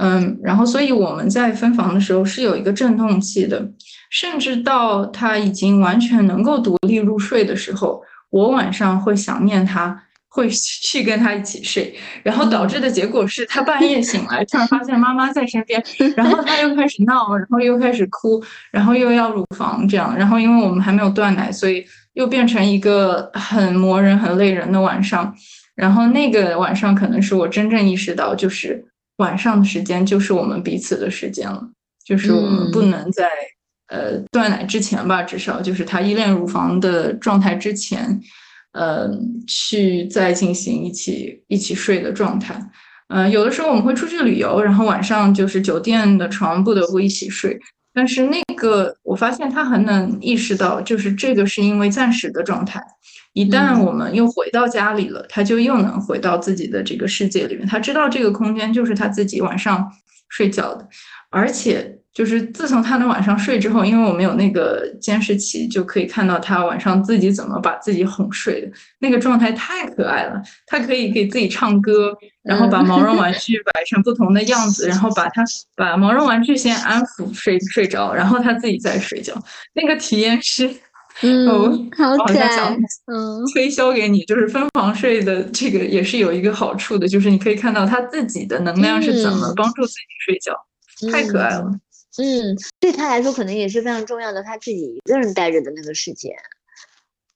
[0.01, 3.71] 嗯，然后所以我们在分房的时候是有一个震动器的。
[4.09, 15.81] 甚至到他已经完全能够独立入睡的时候，我晚上会想念他，会去跟他一起睡，然后导致的结果是他半夜醒来，突然发现妈妈在身边，
[16.17, 25.33] 然后他又开始闹，然后又开始哭，然后又要乳房这样，然后因为我们还没有断奶，所以又变成一个很磨人、很累人的晚上。
[25.73, 28.85] 然后那个晚上可能是我真正意识到，就是
[29.17, 31.69] 晚上的时间就是我们彼此的时间了，
[32.05, 33.29] 就是我们不能在。
[33.87, 38.21] 呃，断奶之前吧，至少就是他依恋乳房的状态之前，
[38.71, 39.11] 呃，
[39.45, 42.57] 去再进行一起一起睡的状态。
[43.09, 47.59] 嗯，有的时候我们会出去旅游，然后晚上就是酒店的床不得不一起睡。
[47.93, 52.81] 但是那个我发现他很能意识到，就是这个是因为暂时的状态。
[53.33, 57.65] 一旦我们又回到家里了，他就又能回到自己的这个世界里面。
[57.65, 59.91] 他知道这个空间就是他自己晚上
[60.29, 60.87] 睡觉的，
[61.29, 61.97] 而且。
[62.13, 68.69] 就是自从他能晚上睡之后，因为我们有那个监视器，就可以看到他晚上自己怎么把自己哄睡的，
[68.99, 70.41] 那个状态太可爱了。
[70.67, 72.13] 他可以给自己唱歌，
[72.43, 75.41] 然后把毛绒玩具 摆成不同的样子，然后把他
[75.77, 79.33] 把毛绒玩具先安抚睡睡着，然后他自己再睡觉。
[79.73, 80.69] 那个体验是，
[81.21, 82.75] 嗯，好可爱。
[83.05, 90.53] 嗯，推销给你，就是分房睡的这个也是有一个好处的，就是你可以看到他自己的能量是怎么帮助自己睡觉，
[91.11, 91.71] 太可爱了。
[92.17, 96.31] 嗯，对他来说可能也是非常重要的，他自己一个人待着的那个时间。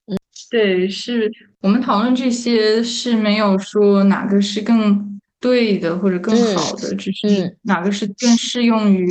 [0.06, 0.16] 嗯
[0.50, 9.08] 对，是我们讨论这些是没有说哪个是更对的或者更好的，只是哪个是更适用于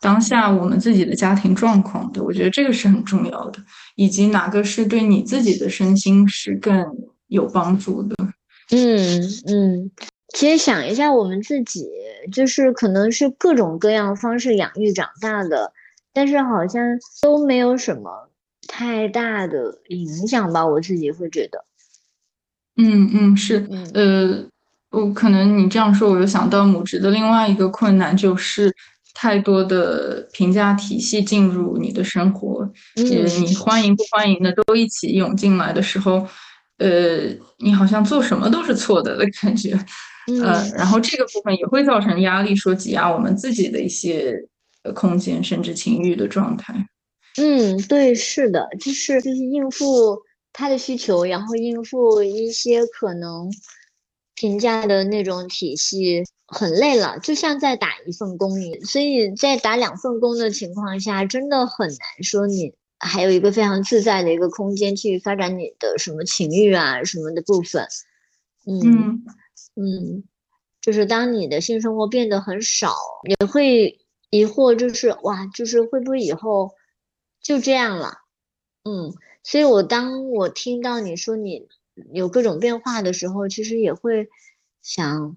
[0.00, 2.22] 当下我们自己的家庭状况的。
[2.22, 3.58] 我觉得这个是很重要的，
[3.96, 6.84] 以及哪个是对你自己的身心是更
[7.28, 8.14] 有帮助的。
[8.70, 9.90] 嗯嗯，
[10.34, 11.88] 其实想一下，我们自己
[12.32, 15.72] 就是可能是各种各样方式养育长大的，
[16.12, 16.82] 但是好像
[17.22, 18.28] 都没有什么。
[18.68, 21.64] 太大的影响吧，我自己会觉得。
[22.76, 24.46] 嗯嗯，是，呃，
[24.90, 28.74] 我可能你这样说，我又想到母职的另外一个困难，就是
[29.14, 36.26] 太多的评价体系进入你的生活，也，你欢迎不欢迎的都一起涌进来的时候，
[36.78, 39.72] 呃，你好像做什么都是错的的感觉，
[40.42, 44.34] 呃，然后这个部分也会造成压力，说挤压我们自己的一些
[44.94, 46.74] 空间，甚至情欲的状态。
[47.38, 50.18] 嗯，对，是的，就是就是应付
[50.52, 53.50] 他的需求，然后应付一些可能
[54.42, 58.84] 评价的那种体系，很累了，就像在打一份工一样。
[58.84, 67.86] 所以在打两份工的情况下，真的很难说你还有一个非常自在的一个空间去发展你的什么情欲啊什么的部分。
[68.66, 69.22] 嗯
[69.76, 70.24] 嗯，
[70.80, 72.96] 就是当你的性生活变得很少，
[73.28, 76.72] 也会疑惑，就是哇，就是会不会以后。
[77.40, 78.18] 就这样了，
[78.82, 79.14] 嗯，
[79.44, 81.68] 所以我当我听到你说你
[82.12, 84.28] 有各种变化的时候，其实也会
[84.82, 85.36] 想，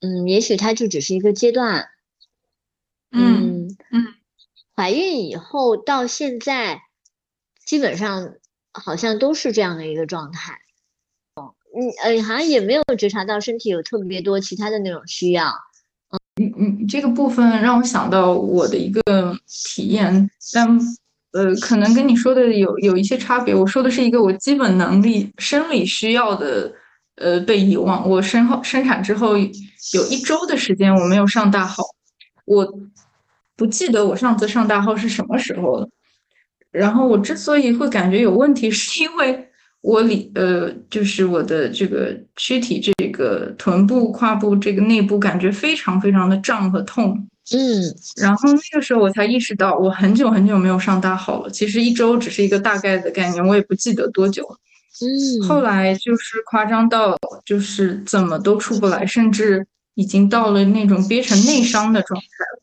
[0.00, 1.88] 嗯，也许它就只是一个阶段，
[3.10, 4.14] 嗯嗯，
[4.74, 6.82] 怀孕以后到现在，
[7.64, 8.34] 基本上
[8.72, 10.60] 好像都是这样的一个状态，
[11.34, 15.52] 哦，嗯呃，好像也没有觉察到身体有特别多其他的那种需要，
[16.36, 16.52] 嗯。
[16.56, 20.78] 嗯，这个部分让我想到我的一个体验，但。
[21.36, 23.54] 呃，可能跟你说的有有一些差别。
[23.54, 26.72] 我说的是一个我基本能力、生理需要的，
[27.16, 28.08] 呃，被遗忘。
[28.08, 31.82] 我生后生产之后有一周的时间我没有上大号，
[32.46, 32.66] 我
[33.54, 35.86] 不记得我上次上大号是什么时候了。
[36.70, 39.46] 然后我之所以会感觉有问题，是因为
[39.82, 47.28] 我里呃，就是我的这个躯体这个臀部、胯部这个内部感觉非常非常的胀和痛。
[47.52, 51.50] 嗯，然后那个时候我才意识到，我很久很久没有上大号了。
[51.50, 54.58] 其实一周只是一个大概的概念，我也不记得多久了。
[55.00, 62.60] 嗯，后来就是夸张到就是怎么都出不来，甚至已经到了那种憋成内伤的状态了。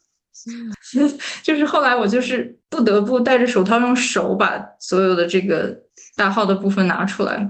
[1.42, 5.74] 就是后来我就是不得不戴着手套，用手把所有的这个
[6.18, 7.50] 大号的部分拿出来。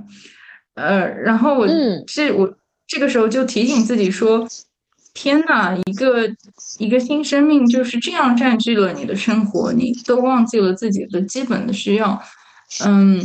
[0.75, 1.67] 呃，然后我
[2.05, 2.53] 这我
[2.86, 4.47] 这个时候就提醒自己说。
[5.14, 6.28] 天呐，一个
[6.80, 12.20] 一个新生命就是这样占据了你的生活，你都忘记了自己的基本的需要。
[12.84, 13.22] 嗯，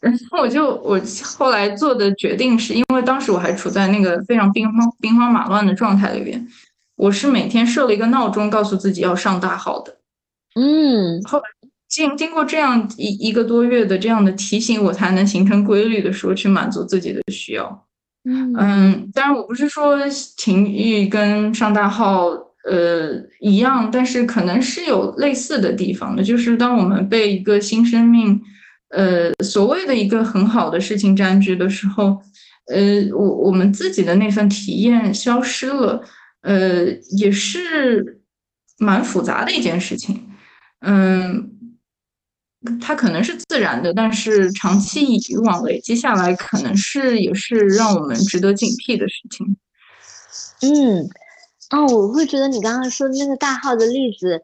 [0.00, 1.00] 然后我就我
[1.36, 6.46] 后来做的决定是，因为当时我还处在那个非常兵荒兵荒马乱的状态里边，
[6.94, 9.96] 我是每天设了一个闹钟，告诉自己要上大号的。
[10.54, 11.44] 嗯，后来
[11.88, 17.86] 经经过这样一一个多月的这样的提醒，我才能形成规律的说去满足自己的需要。
[18.24, 22.28] 嗯当然我不是说情欲跟上大号
[22.70, 28.40] 呃一样，但是可能是有类似的地方的，就是当我们被一个新生命
[28.90, 32.22] 呃所谓的一个很好的事情占据的时候，
[32.72, 36.00] 呃我我们自己的那份体验消失了，
[36.42, 36.86] 呃
[37.18, 38.20] 也是
[38.78, 40.28] 蛮复杂的一件事情，
[40.80, 41.51] 嗯。
[42.80, 49.56] 它可能是自然的，但是长期以往累积下来，可能是也是让我们值得警惕的事情。
[50.62, 51.08] 嗯，
[51.70, 54.42] 哦，我会觉得你刚刚说的那个大号的例子，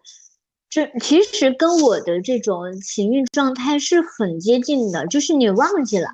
[0.69, 6.09] 这其实跟我的这种情绪状态是很接近的，就是你忘记了。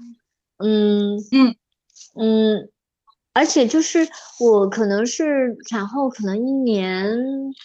[0.59, 1.57] 嗯嗯
[2.17, 2.69] 嗯，
[3.33, 4.07] 而且就是
[4.39, 7.09] 我可能是产后可能一年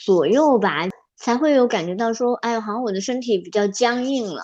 [0.05, 0.87] 左右吧。
[1.19, 4.43] 才会有感觉到说，哎，好像我的身体比较僵硬了，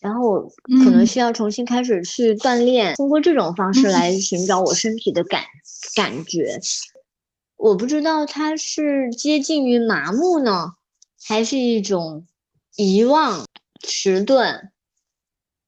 [0.00, 0.40] 然后我
[0.82, 5.42] 可能需要重新开始去锻炼，通过这种方式来寻找我身体的感
[5.94, 6.58] 感觉。
[7.56, 10.72] 我不知道它是接近于麻木呢，
[11.26, 12.26] 还是一种
[12.76, 13.46] 遗忘、
[13.80, 14.70] 迟钝。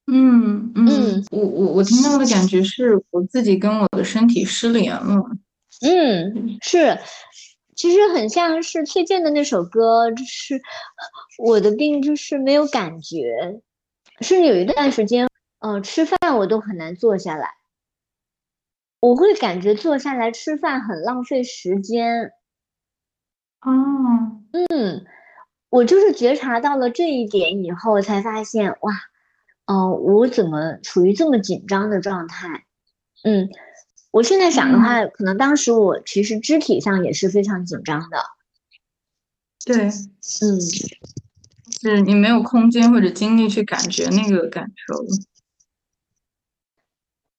[0.07, 5.23] 嗯嗯，我我我听到的感觉是我自己跟我的身体失联了。
[5.83, 6.99] 嗯，是。
[7.77, 10.61] 其实很像是崔健的那首歌，就是
[11.39, 13.61] 我的病就是没有感觉，
[14.21, 15.29] 甚至有一段时间，
[15.61, 17.51] 嗯，吃饭我都很难坐下来，
[18.99, 22.33] 我会感觉坐下来吃饭很浪费时间。
[23.61, 23.71] 哦，
[24.53, 25.05] 嗯，
[25.69, 28.95] 我就是觉察到了这一点以后，才发现哇，
[29.67, 32.65] 哦，我怎么处于这么紧张的状态？
[33.25, 33.51] 嗯，
[34.17, 38.17] 我现在想的话，可能当时我其实肢体上也是非常紧张的。
[39.67, 39.89] 对，
[40.41, 40.59] 嗯，
[41.83, 45.05] 是你没有空间或者精力去感觉那个感受。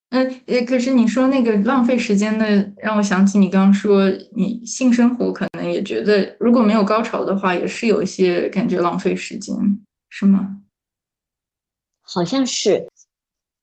[0.10, 9.56] 嗯，也，可是你说那个浪费时间的，让我想起你刚刚说你性生活可能也觉得，如果没有高潮的话，也是有一些感觉浪费时间，
[10.10, 10.62] 是吗？
[12.04, 12.88] 好像是。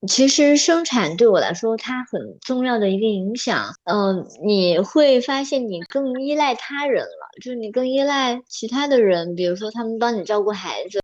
[0.06, 11.00] 其实生产对我来说，它很重要的一个影响，嗯，你会发现你更依赖他人了，就是你更依赖其他的人，比如说他们帮你照顾孩子，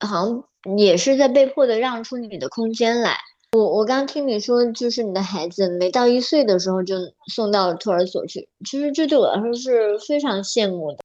[0.00, 3.18] 好像也是在被迫的让出你的空间来。
[3.52, 6.96] 我我刚听你说，就是你的孩子没到一岁的时候就
[7.32, 10.98] 送到托儿所去，其实这对我来说是非常羡慕的。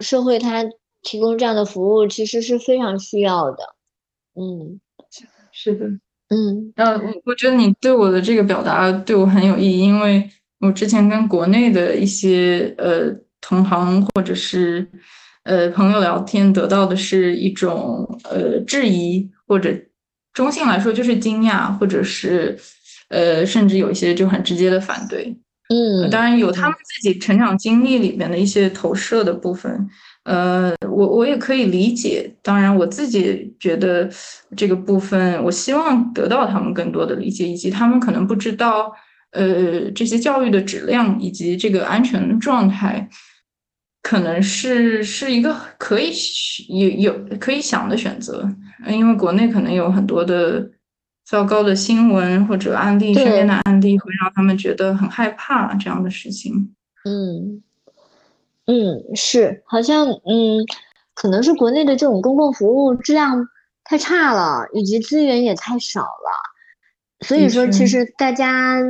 [0.00, 0.64] 社会它
[1.02, 3.76] 提供这样的服务，其实是非常需要的。
[4.34, 4.80] 嗯，
[5.52, 5.86] 是的，
[6.28, 10.28] 嗯，呃，我我觉得你对我的这个表达对我很有意义，因为
[10.60, 14.88] 我之前跟国内的一些呃同行或者是
[15.44, 19.74] 呃朋友聊天，得到的是一种呃质疑或者。
[20.32, 22.54] 中性来说就是惊讶，或者是，
[23.08, 25.34] 呃，甚至有一些就很直接的反对。
[25.70, 29.88] 嗯，当然有他们自己成长经历里面的一些投射的部分。
[30.26, 32.28] 呃，我我也可以理解。
[32.42, 34.10] 当然，我自己觉得
[34.56, 38.92] 这个部分，我希望得到他们更多的理解，以及他们可能不知道，
[39.30, 43.08] 呃，这些教育的质量以及这个安全状态，
[44.02, 46.10] 可能是是一个可以
[46.68, 48.48] 有有可以想的选择。
[48.88, 50.68] 因为国内可能有很多的
[51.24, 56.74] 糟糕的新闻或者案例，身边的案例会让他们觉得很害怕这样的事情。
[57.04, 57.62] 嗯
[58.66, 60.64] 嗯，是，好像嗯，
[61.14, 63.48] 可能是国内的这种公共服务质量
[63.84, 67.86] 太差了，以及资源也太少了，所以说其。
[67.86, 68.80] 实大家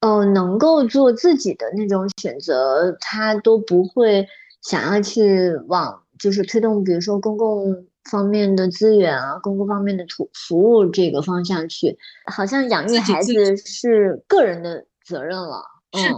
[0.00, 4.26] 呃能够做自己的那种选择，他都不会
[4.62, 7.86] 想要去往就是推动，比如说公共。
[8.10, 11.96] 方面的资源啊，公共方面的图服务这个方向去，
[12.30, 15.62] 好像养育孩子是个人的责任了，
[15.94, 16.08] 是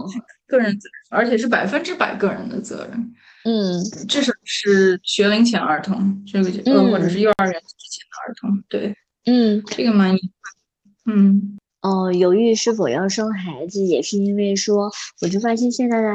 [0.47, 3.13] 个人责任，而且是百分之百个人的责任。
[3.45, 8.63] 嗯，至少是学龄前儿童这个呃，或者是幼儿园之前的儿童。
[8.67, 10.15] 对，嗯，这个蛮，
[11.05, 16.09] 嗯，哦，犹豫是否要生孩子，也是因为说，我就发现现在的。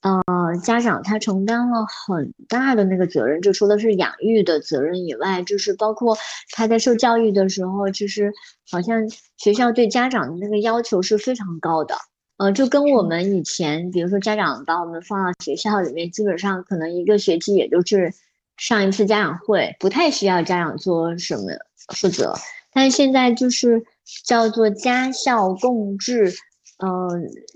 [0.00, 0.22] 呃，
[0.62, 6.16] 家长他承担了很大的那个责任，就除了是养育的责任以外，就是包括
[6.52, 8.32] 他在受教育的时候，其实
[8.70, 9.02] 好像
[9.38, 11.96] 学校对家长的那个要求是非常高的。
[12.38, 18.12] 呃，就跟我们以前，比如说家长把我们放到学校里面，基本上可能一个学期也就是
[18.56, 21.52] 上一次家长会，不太需要家长做什么
[21.94, 22.34] 负责。
[22.72, 23.84] 但是现在就是
[24.24, 26.32] 叫做家校共治。
[26.80, 26.88] 嗯，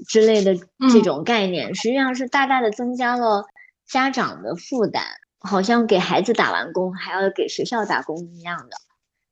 [0.08, 0.52] 之类的
[0.92, 3.44] 这种概念，实际上是大大的增加了
[3.86, 5.04] 家长的负担，
[5.38, 8.76] 好像给孩子打完工还要给学校打工一样的。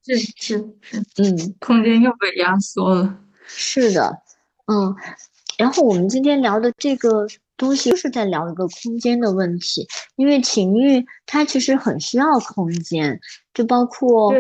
[0.04, 0.56] 是是是，
[1.16, 3.18] 嗯，空间又被压缩了。
[3.48, 4.16] 是的，
[4.66, 4.94] 嗯，
[5.60, 7.26] 然后我们今天聊的这个
[7.58, 9.86] 东西，就是在聊一个空间的问题，
[10.16, 13.20] 因为情欲它其实很需要空间，
[13.52, 14.32] 就包括。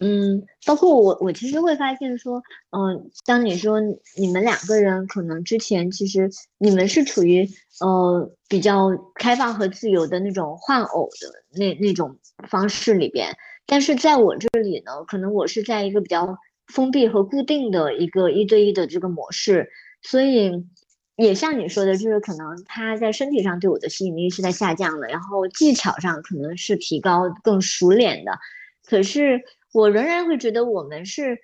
[0.00, 3.78] 嗯，包括我，我其实会发现说，嗯，当你说
[4.16, 6.28] 你们两个人可能之前其实
[6.58, 7.48] 你们是处于
[7.80, 12.16] 呃比较开放和自由的那种换偶的那那种
[12.48, 13.36] 方式里边，
[13.66, 16.36] 但是在我这里呢，可能我是在一个比较
[16.66, 19.68] 封闭和固定的一个一对一的这个模式，
[20.02, 20.66] 所以
[21.16, 28.38] 也像你说的，就是可能他在身体上对我的吸引力是在下降的，然后技巧上可能是提高更熟练的，
[28.84, 29.42] 可是。
[29.74, 31.38] 我仍然会觉得我们是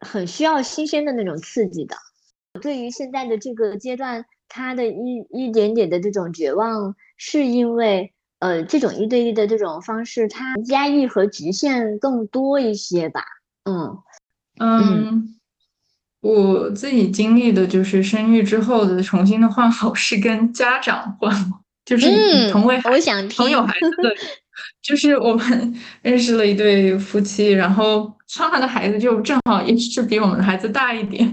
[0.00, 1.94] 很需要新鲜的那种刺激的。
[2.62, 13.22] 对于现在的这个阶段，他的一一点点的这种绝望，是因为呃，这种一对一的这种方式，它压抑和局限更多一些吧。
[13.64, 13.98] 嗯
[14.58, 15.36] 嗯，
[16.24, 21.30] 我自己经历的就是生育之后的重新的换好，是跟家长换，
[21.84, 24.10] 就是同为我想同有孩子的。
[24.82, 31.26] 就是我们 认识了一对夫妻，然后生完的孩子就正好也是比我们的孩子大一点，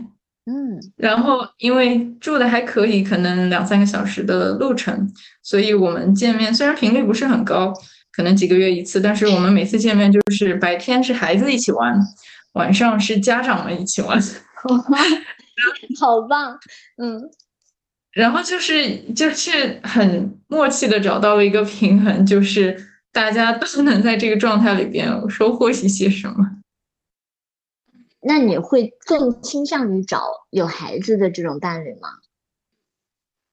[0.45, 5.09] 嗯，然后因为住的还可以，可能两三个小时的路程，
[5.43, 7.73] 所以我们见面虽然频率不是很高，
[8.11, 11.97] 可能几个月一次，但是我们每次见面就是白天是孩子一起玩，
[12.53, 14.19] 晚上是家长们一起玩，
[15.99, 16.59] 好棒，
[16.97, 17.29] 嗯，
[18.11, 22.87] 然后就是就是很默契的找到了一个平衡，就是。
[23.13, 26.49] 大家都能在这个状态里边收获一些什么？
[28.21, 32.07] 那你会更倾向于找有孩子的这种伴侣吗？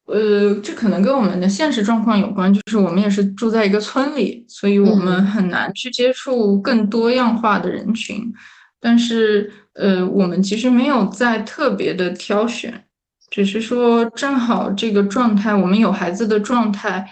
[0.04, 8.32] 呃，这可能跟我们的现实状况有关，就是我们也是住在一个村里，所以我们很难去接触更多样化的人群。
[8.78, 12.84] 但是，呃，我们其实没有在特别的挑选，
[13.30, 17.08] 只是说正好这个状态，我们有孩子的状态，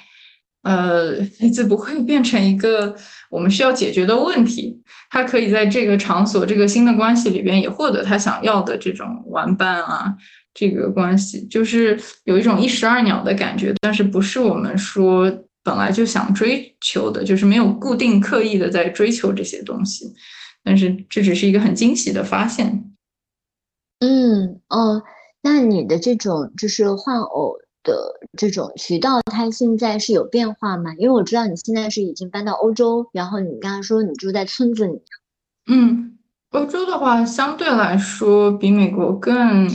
[0.62, 2.96] 呃，孩子不会变成一个
[3.30, 10.14] 我们需要解决的问题，他可以在这个场所、这个新的关系里边也获得他想要的这种玩伴啊。
[10.58, 15.30] 这个关系就是有一种一石二鸟的感觉，但是不是我们说
[15.62, 20.06] 本来就想追求的，就是没有固定刻意的在追求这些东西，
[20.66, 22.92] 但是这只是一个很惊喜的发现。
[24.00, 25.00] 嗯哦，
[25.40, 30.92] 那你的这种就是换偶的这种渠道，它现在是有变化吗？
[30.98, 35.00] 因为我知道你现在是已经搬到欧洲，然后你刚刚说你住在村子里。
[35.68, 36.18] 嗯，
[36.50, 39.70] 欧洲的话相对来说比美国更。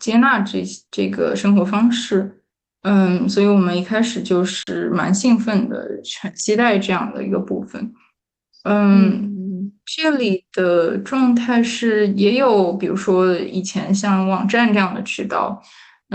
[0.00, 2.42] 接纳这这个生活方式，
[2.82, 5.88] 嗯，所以我们一开始就是蛮兴奋的，
[6.20, 7.94] 很期待这样的一个部分。
[8.64, 9.35] 嗯，
[9.86, 15.62] 这里的状态是也有，比如说以前像网站这样的渠道，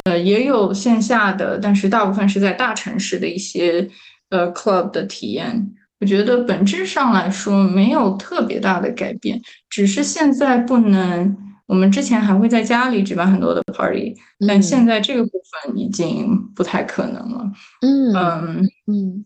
[0.03, 3.89] 呃，也有线下的，但是大部分是在大城市的一些
[4.29, 5.73] 呃 club 的体验。
[6.01, 11.37] 我觉得本质上来说没有特别大的改变，只是现在不能。
[11.67, 14.13] 我们之前还会在家里举办很多的 party，
[14.45, 15.31] 但现在这个部
[15.65, 17.49] 分已经不太可能了。
[17.79, 18.57] 嗯嗯
[18.87, 19.25] 嗯，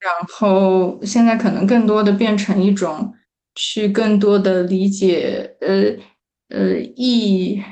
[0.00, 3.12] 然后现在可能更多的变成一种
[3.54, 5.94] 去更多的理解，呃
[6.48, 7.62] 呃，义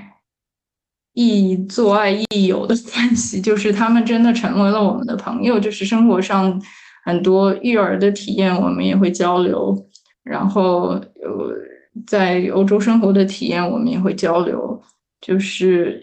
[1.15, 6.61] 义做爱义友的关系，就是他们真的成为了我们的朋友，就是生活上
[7.05, 9.87] 很多育儿的体验，我们也会交流，
[10.23, 11.71] 然后呃。
[12.07, 14.81] 在欧洲生活的体验，我们也会交流，
[15.21, 16.01] 就是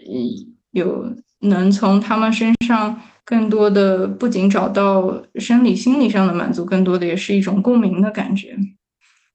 [0.72, 1.02] 有
[1.40, 8.54] 能从他们身上更多的，不仅找到生理、心理上的满足，更多的也是一种共鸣的感觉。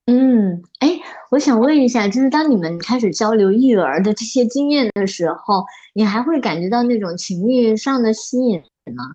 [0.06, 0.99] 嗯，哎，
[1.32, 8.60] 我想问一下，就是当你们开始交流育儿的这些经验的时候，你还会感觉到那种情欲上的吸引
[8.95, 9.14] 吗？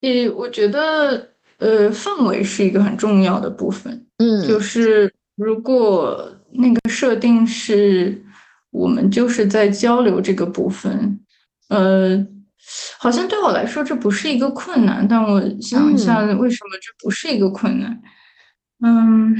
[0.00, 4.06] 呃，我觉得，呃，氛围是一个很重要的部分。
[4.18, 5.12] 嗯，就是。
[5.36, 8.24] 如果那个设定是
[8.70, 11.18] 我们就是在交流这个部分，
[11.70, 12.24] 呃，
[13.00, 15.04] 好像对我来说这不是一个困难。
[15.08, 18.00] 但我想一下，为什么这不是一个困难？
[18.80, 19.36] 嗯，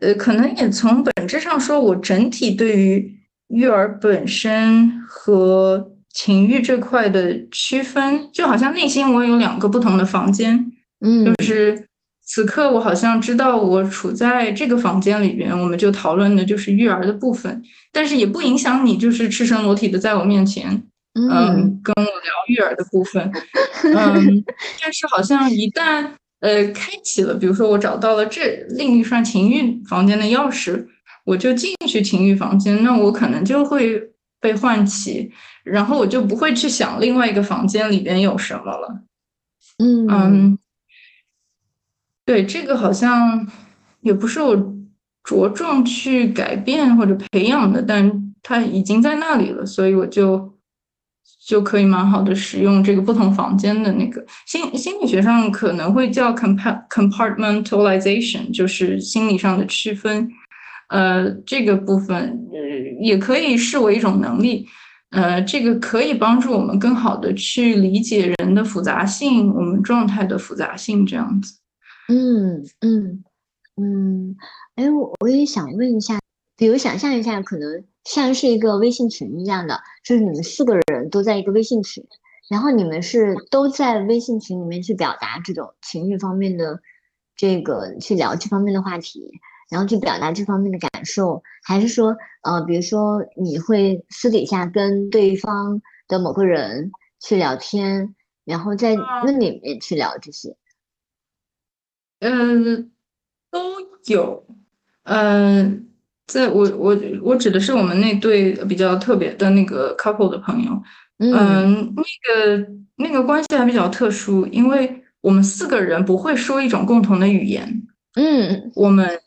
[0.00, 3.18] 呃，可能也从本质上说，我整体对于
[3.48, 11.86] 育儿本身和情欲这块的区分，就好像内心我有两个不同的房间，嗯，就是。
[12.30, 20.68] 此刻我好像知道我处在这个房间里边，我们就讨论的就是育儿的部分，但是也不影响你就是赤身裸体的在我面前，
[21.14, 23.32] 嗯，跟我聊育儿的部分，
[23.82, 24.44] 嗯，
[24.82, 26.06] 但是好像一旦
[26.40, 30.86] 呃开启了，比如说我找到了这另一扇情欲房间的钥匙，
[31.24, 34.00] 我就进去情欲房间，那我可能就会
[34.40, 35.30] 被唤起，
[35.64, 39.02] 然后我就不会去想另外一个房间里边有什么了，
[39.78, 40.58] 嗯嗯。
[42.24, 43.48] 对这个好像
[44.02, 44.54] 也不是我
[45.24, 50.57] 着重去改变或者培养的，但它已经在那里了，所以我就
[51.48, 60.30] 就可以蛮好的使用这个不同房间的那个心心理学上可能会叫 compartmentalization，就是心理上的区分。
[60.90, 62.58] 呃，这个部分呃
[63.00, 64.68] 也可以视为一种能力。
[65.10, 71.54] 呃，这个可以帮助我们更好的去理解人的复杂性，我们状态的复杂性，这样子。
[72.08, 73.24] 嗯嗯
[73.80, 74.36] 嗯，
[74.74, 76.18] 哎，我我也想问一下，
[76.58, 82.02] 比如想象一下，可能像是一个微信群一样的，就是你们四个人都在一个微信群，
[82.48, 86.80] 然后你们是都在微信群里面去表达这种情绪方面的
[87.36, 89.30] 这个，去聊这方面的话题，
[89.70, 96.90] 然后去表达这方面的感受，还是说，呃，比如说你会私底下跟对方的某个人
[97.20, 98.14] 去聊天，
[98.46, 100.56] 然后在那里面去聊这些？
[102.20, 102.90] 嗯，
[103.50, 103.60] 都
[104.06, 104.46] 有。
[105.04, 105.87] 嗯，
[106.28, 110.70] 在我我我指的是我们那对比较特别的那个 couple 的朋友。
[111.18, 112.66] 嗯，那个
[112.98, 117.82] 那个关系还比较特殊，因为我们四个人不会说一种共同的语言。
[118.14, 119.18] 嗯，我们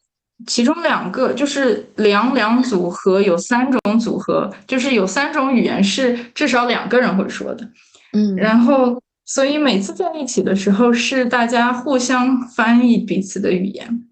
[0.47, 7.69] 其中两个就是两两组合有三种组合，就是有三种语言是至少两个人会说的。
[8.13, 9.01] 嗯，然后。
[9.23, 14.03] 所以每次在一起的时候，是大家互相翻译彼此的语言，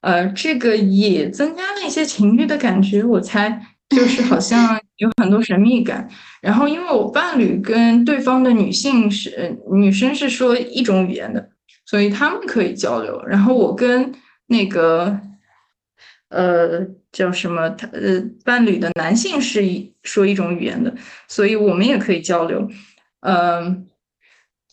[0.00, 6.08] 呃，这个也增加了一些情欲的感觉，我猜 就是好像有很多神秘感。
[6.40, 11.50] 然后，因为我伴侣跟对方的女性是女生是说一种语言的，
[11.84, 13.20] 所以他们可以交流。
[13.26, 14.12] 然后我跟
[14.46, 15.18] 那个
[16.28, 20.94] 呃叫什么他呃伴侣的男性是一说一种语言的，
[21.26, 22.68] 所以我们也可以交流。
[23.20, 23.84] 嗯。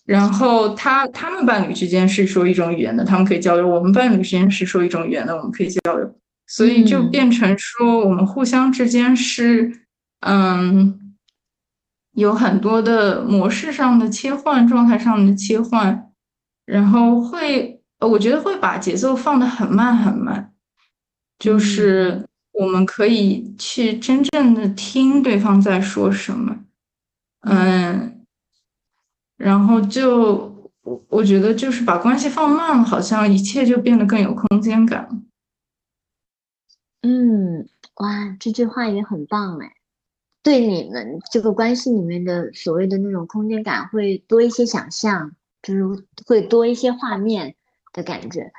[0.06, 6.16] 然后他他们伴侣之间是说一种语言的，他们可以交流；我们伴侣之间是说一种语言的，我们可以交流。
[6.48, 9.82] 所以就变成说，我们互相之间是
[10.20, 11.16] 嗯，
[12.12, 16.12] 有很多的模式上的切换，状态上的切换，
[16.68, 20.54] 然后会，我觉得会把节奏放得很慢很慢，
[21.40, 26.58] 就是我们可以去真正的听对方在说什么，
[27.42, 28.15] 嗯。
[29.38, 35.24] 然后就我我觉得就是把关系放慢了，好像一切就变得更有空间感。
[37.02, 37.68] 嗯，
[37.98, 39.74] 哇，这句话也很棒哎，
[40.42, 45.84] 对你们这个关系里面的所谓的那种空间感会多一些想象，就是
[46.26, 47.56] 会多一些画面
[47.92, 48.52] 的感觉。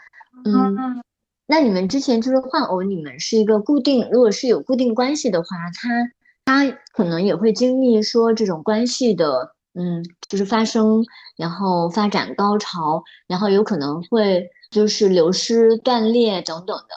[0.45, 1.03] 嗯，
[1.47, 6.13] 那你们之前就是换偶，你们是一个固定，如果是有固定关系的话，他
[6.45, 9.56] 他可能也会经历说这种关系的。
[9.79, 11.05] 嗯，就是发生，
[11.37, 16.95] 然后发展高潮，然后有可能会就是流失、断裂等等的，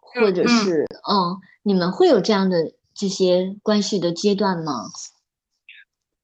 [0.00, 4.86] 或者是嗯，你们会有这样的这些关系的阶段吗？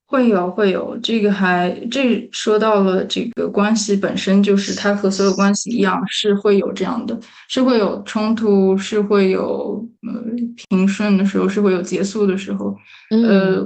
[0.07, 7.17] 会有，会有，这个还这说到了这个关系本身就是它和所有关系一样是会有这样的，
[7.49, 10.23] 是会有冲突，是会有呃
[10.69, 12.77] 平顺的时候，是会有结束的时候，
[13.11, 13.65] 呃。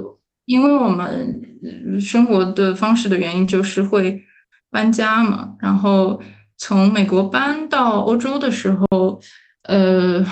[0.49, 1.39] 因为我们
[2.01, 4.19] 生活的方式的原因，就是会
[4.71, 5.55] 搬家嘛。
[5.59, 6.19] 然后
[6.57, 9.21] 从美国搬到欧洲的时候，
[9.65, 10.25] 呃，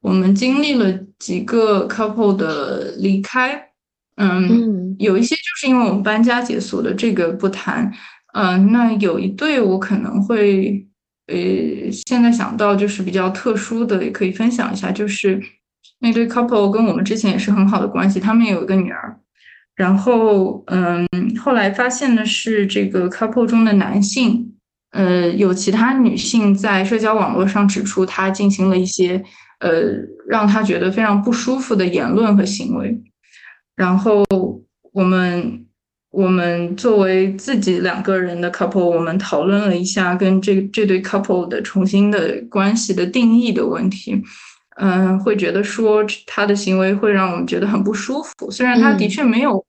[0.00, 3.62] 我们经历了几个 couple 的离开。
[4.16, 7.92] 嗯，有一些就是因为我们搬家结束的，这个不谈。
[8.32, 10.82] 嗯，那有一对我可能会，
[11.26, 11.36] 呃，
[11.92, 15.38] 现在想到就是比较特殊的，也可以分享一下，就是。
[16.00, 19.16] 那对 couple 跟我们之前也是很好的关系，他们也有一个女儿，
[19.76, 21.06] 然后嗯，
[21.38, 24.54] 后来发现的是这个 couple 中的男性，
[24.92, 29.22] 呃，有其他女性在社交网络上指出他进行了一些
[29.60, 29.70] 呃
[30.26, 32.98] 让他觉得非常不舒服的言论和行为，
[33.76, 34.24] 然后
[34.92, 35.66] 我们
[36.10, 44.22] 我们作为自己两个人的 couple，我们讨论了一下跟这这对 couple 的重新的关系的定义的问题。
[44.82, 48.50] 嗯，会觉得说他的行为会让我们觉得很不舒服。
[48.50, 49.62] 虽然他的确没有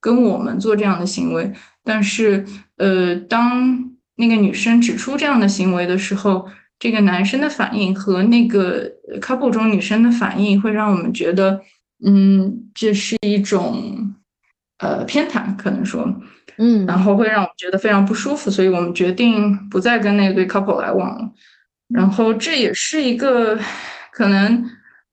[0.00, 1.52] 跟我们做这样的行为，
[1.84, 2.44] 但是
[2.76, 6.48] 呃，当那个女生指出这样的行为的时候，
[6.80, 8.90] 这个男生的反应和那个
[9.20, 11.60] couple 中女生的反应会让我们觉得，
[12.04, 14.12] 嗯，这是一种
[14.78, 16.12] 呃偏袒，可能说，
[16.58, 21.30] 嗯，然后会让我们觉得非常不舒服，所以我们决定不再跟那对 couple 来往了。
[21.94, 23.56] 然后这也是一个。
[24.16, 24.64] 可能，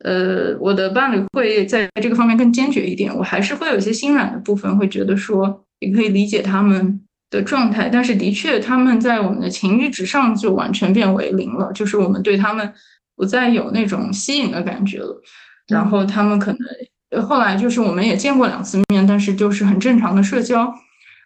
[0.05, 12.73] 呃，我的伴侣会在这个方面更坚决一点，我还是会有一些心软的部分，会觉得说也可以理解他们的状态，但是的确他们在我们的情欲值上就完全变为零了，就是我们对他们
[13.17, 15.21] 不再有那种吸引的感觉了，
[15.67, 20.73] 然后他们可能后来就是我们也见过两次面，但是就是很正常的社交，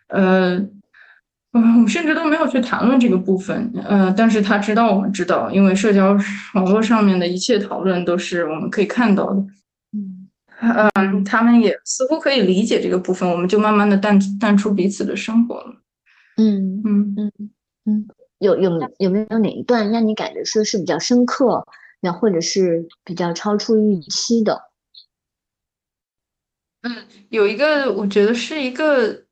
[0.07, 0.59] 呃。
[1.57, 6.15] 嗯，我们甚至都没有去谈论这个部分，呃，但是他知道我们知道，因为社交
[6.53, 9.39] 网络上面的一切讨论都是我们可以看到的。
[9.93, 10.29] 嗯，
[10.93, 15.75] 嗯，他们也似乎可以理解这个部分，我们就慢慢的淡淡出彼此的生活了。
[16.37, 17.31] 嗯嗯嗯
[17.85, 18.07] 嗯，
[18.39, 21.65] 有有有没有哪一段让你感觉说是比较深刻，
[22.01, 24.61] 然后或者是比较超出预期的？
[26.83, 26.95] 嗯，
[27.29, 29.23] 有一个，我觉得是一个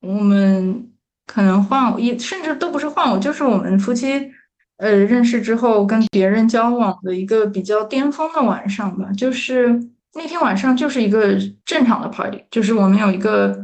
[0.00, 0.89] 我们。
[1.32, 4.28] 可能换偶，也甚至都不是换偶，就是我们夫妻，
[4.78, 9.08] 呃，认识之后跟别人交往的一个比较巅峰的晚上吧。
[9.16, 9.80] 就是
[10.14, 13.56] 那天晚上就是一个正常的 party，就是我们有一个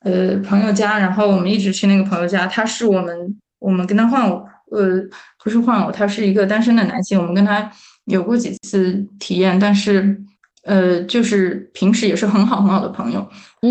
[0.00, 2.48] 呃朋友家，然后我们一直去那个朋友家。
[2.48, 3.16] 他是我们，
[3.60, 5.00] 我们跟他换偶，呃，
[5.44, 7.16] 不是换偶，他是一个单身的男性。
[7.16, 7.70] 我们跟他
[8.06, 10.20] 有过几次体验，但是。
[10.64, 13.20] 呃，就是平时也是很好很好的朋友。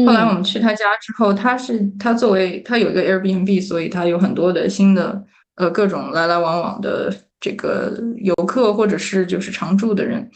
[0.05, 5.23] 后来我们去他家之后，他是他作为他有一个 Airbnb，所以他有很多的新的
[5.55, 10.29] 呃各种来来往往的这个游客或者是就是常住的人。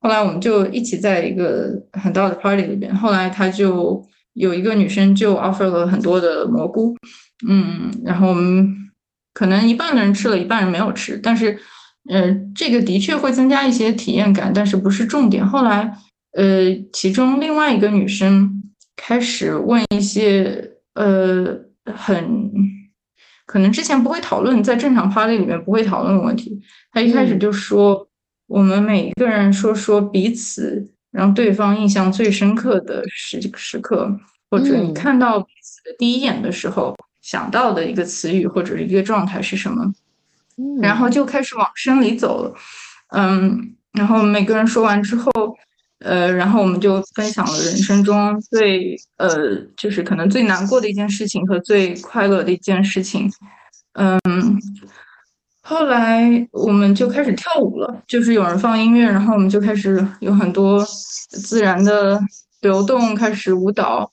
[0.00, 2.94] 后来我们就一起在一个很大的 party 里边。
[2.96, 6.96] 后来他就有一个女生就 offer 了很多的蘑菇，
[7.46, 8.66] 嗯，然后我们
[9.34, 11.58] 可能一半的人吃了一半人没有吃，但是
[12.08, 15.46] 呃，这个的确会增加一些体验感，但是不是重点。
[15.46, 15.96] 后来，
[16.32, 18.62] 呃，其中另外一个女生
[18.96, 21.56] 开始问一些，呃，
[21.94, 22.50] 很
[23.46, 26.60] 可能之前不会讨论，在正常 party 里面不会讨论的问题。
[26.90, 28.08] 她一开始就说，
[28.46, 34.18] 我们每一个人说说彼此让对方印象最深刻的时时刻，
[34.50, 39.92] 或者你看到彼此的第一眼的时候想到的一个词语或者一个状态是什么。
[40.80, 42.54] 然后就开始往深里走了，
[43.14, 45.30] 嗯，然后每个人说完之后，
[46.00, 53.30] 呃，然后我们就分享了人生中最呃，就是可能最难过的一件事情和最快乐的一件事情，
[53.94, 54.20] 嗯，
[55.62, 60.84] 后来我们就开始跳舞了，就是有人放音乐，然后我们就开始有很多
[61.30, 62.20] 自然的
[62.60, 64.10] 流动，开始舞蹈。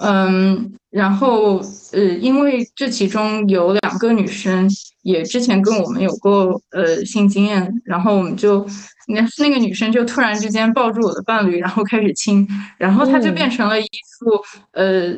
[0.00, 1.60] 嗯，然后
[1.92, 4.68] 呃，因为这其中有两个女生
[5.08, 8.66] 也之前跟我们有过呃性经验，然后我们就
[9.08, 12.46] 那那个女生就突然之间抱住我的伴侣，然后开始亲，
[12.76, 13.88] 然后她就变成了一
[14.18, 15.14] 副呃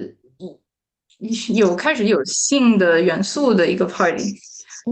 [1.54, 4.32] 有开始有性的元素的一个 party，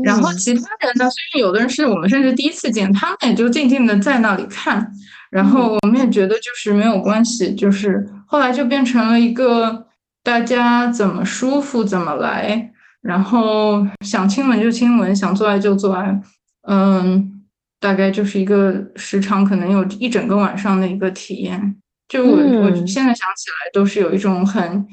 [0.04, 4.92] 然后其他人呢，虽然有的人是我们甚至第一次见，他们也就静静的在那里看。
[5.30, 9.86] 然后我们也觉得就是没有关系，就是后来就变成了一个
[10.22, 16.20] 大家怎么舒服怎么来，然后想亲吻就亲吻，想做爱就做爱，
[16.62, 17.44] 嗯，
[17.80, 21.76] 大概就是一个时长可能有一整个晚上的一个体验。
[22.08, 24.86] 就我我现在想起来都是有一种很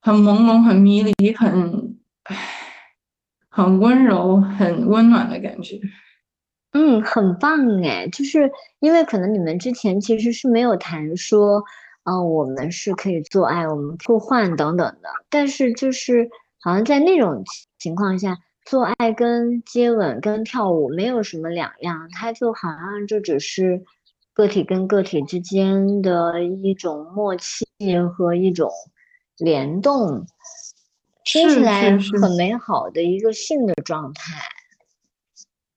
[0.00, 2.36] 很朦胧、很迷离、很唉
[3.48, 5.78] 很温柔、很温暖的感觉。
[6.72, 11.62] 嗯，很棒哎，就是因为可能你们之前其实是没有谈说，
[12.04, 16.28] 嗯，我们是可以做爱，我们互换等等的，但是就是
[16.64, 17.44] 好像在那种
[17.78, 23.82] 情况下，做爱跟接吻跟跳舞没有什么两样，它就好像就只是
[24.32, 27.66] 个体跟个体之间的一种默契
[28.16, 28.70] 和一种
[29.36, 30.24] 联动，
[31.22, 34.53] 听起来很美好的一个性的状态。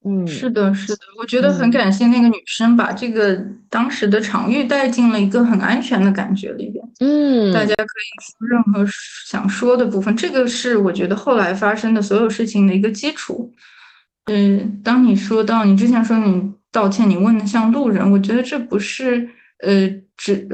[0.08, 3.36] 嗯，是的，是的，我觉得很感谢那个女生把这个
[3.70, 6.84] 当时的场域带进了一个很安全的感觉里边。
[7.00, 8.86] 嗯，大家可以说任何
[9.28, 13.54] 想说的部分，这个是我觉得后来发生的所有事情的一个基础。
[14.32, 19.30] 嗯，当你说到你之前说你道歉，你问的像路人，我觉得这不是
[19.64, 20.48] 呃，只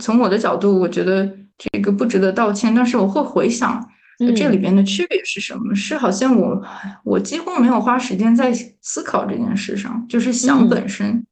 [0.00, 3.88] 从我的角度，我觉得这个不值得道歉，但是我会回想。
[4.34, 5.74] 这里边的区别是什么？
[5.74, 6.62] 是好像我
[7.04, 11.22] 我几乎没有花时间在思考这件事上，就是想本身，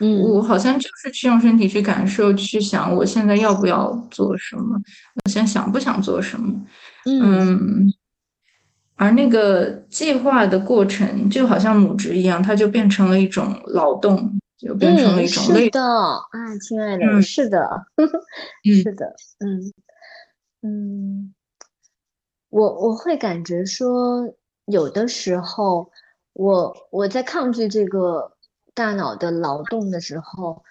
[0.00, 4.80] 嗯，我好像就是去用身体去感受，去想我现在要不要做什么，
[5.24, 6.54] 我现在想不想做什么，
[7.06, 7.92] 嗯，
[8.94, 15.80] 而那个计划的过程就好像母职一样，它就变成了一种劳动，就变成了一种累的。
[15.82, 17.86] 啊，亲爱的，是的，
[18.62, 19.06] 是的，
[19.40, 19.72] 嗯。
[20.62, 21.34] 嗯。
[22.50, 24.34] 我我会感觉说，
[24.64, 25.90] 有的时候，
[26.32, 28.32] 我我在抗拒这个
[28.74, 30.62] 大脑的劳动的时候，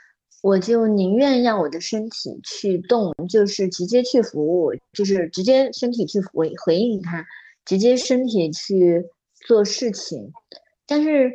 [0.41, 7.23] 我就宁愿让我的身体去动，就是直接去服务，就是直接身体去回回应它，
[7.63, 9.05] 直接身体去
[9.45, 10.33] 做事情。
[10.87, 11.31] 但是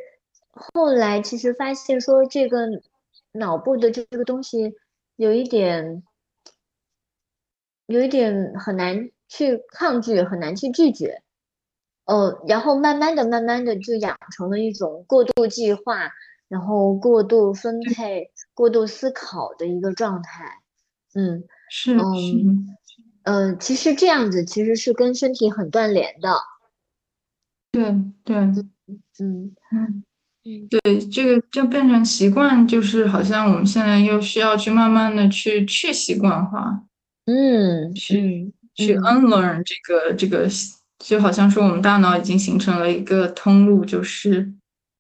[0.51, 2.67] 后来其实发现说，这个
[3.31, 4.75] 脑部的这个东西
[5.15, 6.03] 有一点，
[7.87, 9.09] 有一点很难。
[9.35, 11.23] 去抗拒很难去拒绝，
[12.05, 16.11] 呃，然后慢慢的、慢慢的就养成了一种过度计划，
[16.49, 20.45] 然后过度分配、过度思考的一个状态。
[21.15, 22.67] 嗯，是，嗯，
[23.23, 26.37] 呃，其实这样子其实是跟身体很断联的。
[27.71, 27.85] 对
[28.25, 28.67] 对，嗯
[29.19, 29.55] 嗯
[30.45, 36.85] 嗯，对，这个就变成习惯，就是好像我们现在又需要去慢慢的去去习惯化。
[37.25, 38.53] 嗯，去。
[38.75, 40.49] 去 unlearn 这个这个，
[40.99, 44.53] 就好像说我们大脑已经形成了一个通路，就是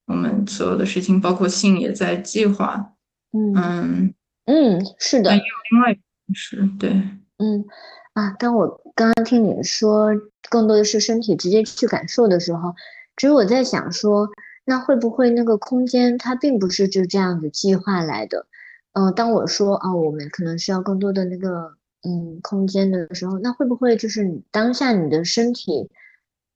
[0.06, 2.92] 我们所有的事情，包括性也在计划。
[3.32, 4.12] 嗯
[4.44, 5.34] 嗯，是的。
[5.34, 6.02] 有另外一种
[6.34, 6.90] 是，对，
[7.38, 7.64] 嗯
[8.12, 10.10] 啊，当我刚刚听你说
[10.50, 12.74] 更多的是身体直接去感受的时候，
[13.16, 14.28] 其实我在想说，
[14.66, 18.46] 那会不会那个空间它并不是就这样子计划来的？
[18.92, 21.76] 嗯，当我说啊，我们可能需要更多的那个。
[22.02, 25.90] 嗯，空间的时候，那会不会就是你当下你的身体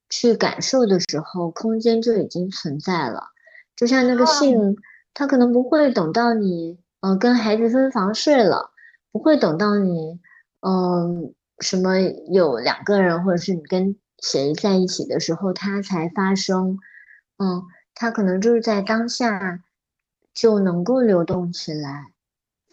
[0.09, 3.29] 去感受的时候，空间就已经存在了？
[3.75, 4.75] 就像那个性，
[5.13, 8.71] 它可能不会等到你，嗯，跟孩子分房睡了，
[9.11, 10.19] 不会等到你，
[10.61, 16.77] 嗯，什么有两个人，或者是你跟谁在一起的时候，它才发生。
[17.37, 19.63] 嗯，它可能就是在当下
[20.33, 22.11] 就能够流动起来。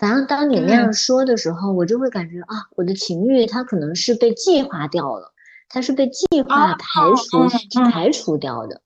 [0.04, 5.32] 反正当你那样说的时候，我就会感觉啊，我的情欲它可能是被计划掉了，
[5.70, 8.82] 它是被计划排除排除掉的。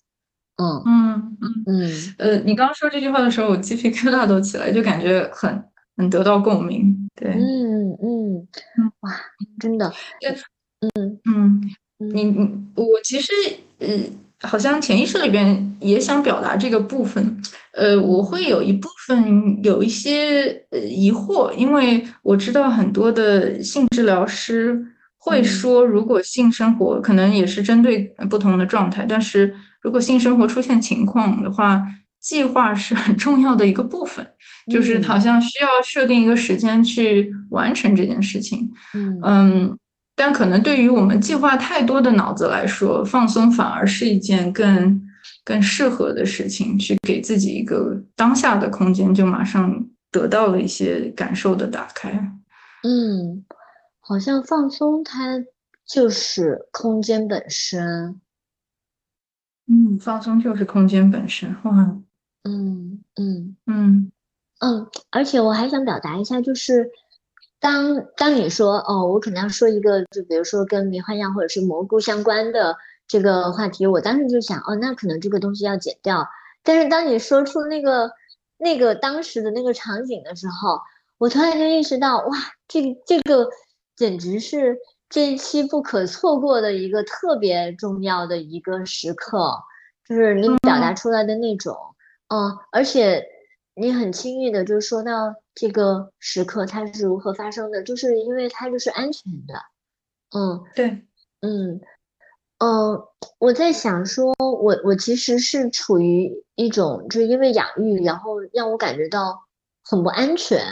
[0.59, 2.15] 嗯嗯嗯嗯。
[2.19, 5.65] 呃，你刚刚说这句话的时候，我鸡皮疙瘩都起来，就感觉很
[5.97, 7.09] 很得到共鸣。
[7.17, 8.49] 对，嗯嗯
[8.79, 9.11] 嗯，哇，
[9.59, 9.93] 真的，
[10.95, 11.61] 嗯嗯，
[11.99, 13.33] 你你我其实
[13.81, 13.89] 呃，
[14.43, 24.81] 好像潜意识里边也想表达这个部分，呃，我会有一部分有一些呃疑惑，因为我知道很多的性治疗师
[25.17, 31.83] 会说，如果性生活可能也是针对不同的状态，但是如果性生活出现情况的话。
[32.21, 34.27] 计划是很重要的一个部分，
[34.71, 38.69] 就是好像需要设定一个时间去完成这件事情。
[38.93, 39.79] 嗯嗯，
[40.19, 45.01] 但可能对于我们计划太多的脑子来说，放松反而是一件更
[45.45, 52.11] 更适合的事情，去给自己一个当下的空间，就马上得到了一些感受的打开。
[52.83, 53.45] 嗯，
[54.01, 55.39] 好像放松它
[55.87, 58.21] 就是空间本身。
[59.71, 61.55] 嗯，放松就是空间本身。
[61.63, 61.97] 哇。
[62.45, 64.11] 嗯嗯嗯
[64.61, 66.91] 嗯，而且我还想表达一下，就是
[67.61, 76.27] 当当你说哦，我可能要说一个，就比如说跟迷幻药或者是蘑菇相关的这个话题，我当时就想哦，那可能这个东西要剪掉。
[76.63, 78.11] 但是当你说出那个
[78.59, 80.81] 那个当时的那个场景的时候，
[81.19, 82.37] 我突然就意识到，哇，
[82.69, 83.49] 这这个
[83.97, 84.77] 简直是
[85.09, 89.57] 这一期不可错过的一个特别重要的一个时刻，
[90.07, 91.77] 就是你表达出来的那种。
[92.29, 93.25] 嗯，而且
[93.75, 99.55] 你很轻易的就说到这个时刻它是如何发生的，就是因为它就是安全的。
[100.31, 100.87] 嗯，对，
[101.41, 101.81] 嗯，
[102.59, 103.03] 嗯，
[103.41, 109.37] 我在想说，我我其实是处于一种，就是因为养育，然后让我感觉到
[109.83, 110.63] 很不安全，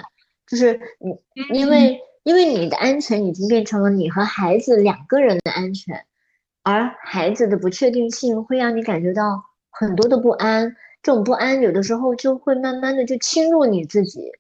[0.47, 6.07] 就是你因为因为你的安全已经变成了你和孩子两个人的安全，
[6.63, 10.77] 而孩子的不确定性会让你感觉到很多的不安。
[11.03, 14.31] 这种不安有的时候就会慢慢的就侵入你自己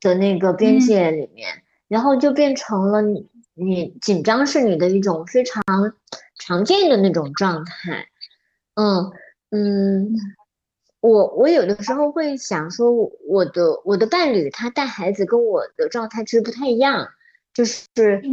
[0.00, 5.62] 的那个边界里面，然后就变成了你你紧张是你的一种非常
[6.38, 8.08] 常见的那种状态。
[8.74, 9.12] 嗯
[9.50, 10.14] 嗯，
[11.00, 12.92] 我我有的时候会想说，
[13.28, 17.08] 我的我的伴侣他带孩子跟我的状态其实不太一样，
[17.52, 17.88] 就是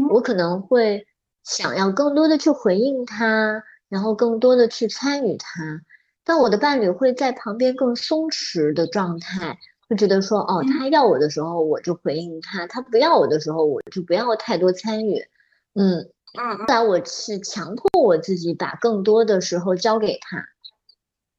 [0.09, 1.07] 我可能会
[1.43, 5.81] 想要更多的去回应他，然后更多的去参与他。
[6.23, 9.57] 但我的伴侣会在旁边更松弛的状态，
[9.89, 15.25] 会觉得说，哦，他要我的时候我就回应他，他不要我的时候我就不要太多参与。
[15.73, 20.45] 嗯嗯，后来我是强迫我自己把更多的时候交给他，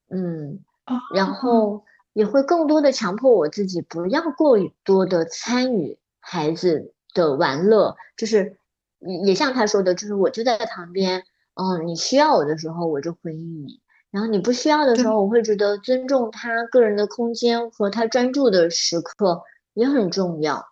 [0.09, 0.61] 嗯，
[1.15, 1.85] 然后
[2.15, 8.57] 也会更多的强迫我自己不要过于多的参与孩子的玩乐，就是
[9.27, 11.25] 也像他说的，就是我就在旁边，
[11.55, 13.81] 嗯，你需要我的时候我就回应你。
[14.11, 19.43] 然后你不需要的时候，我会觉得尊重他个人的空间和他专注的时刻
[19.75, 20.67] 也很重要。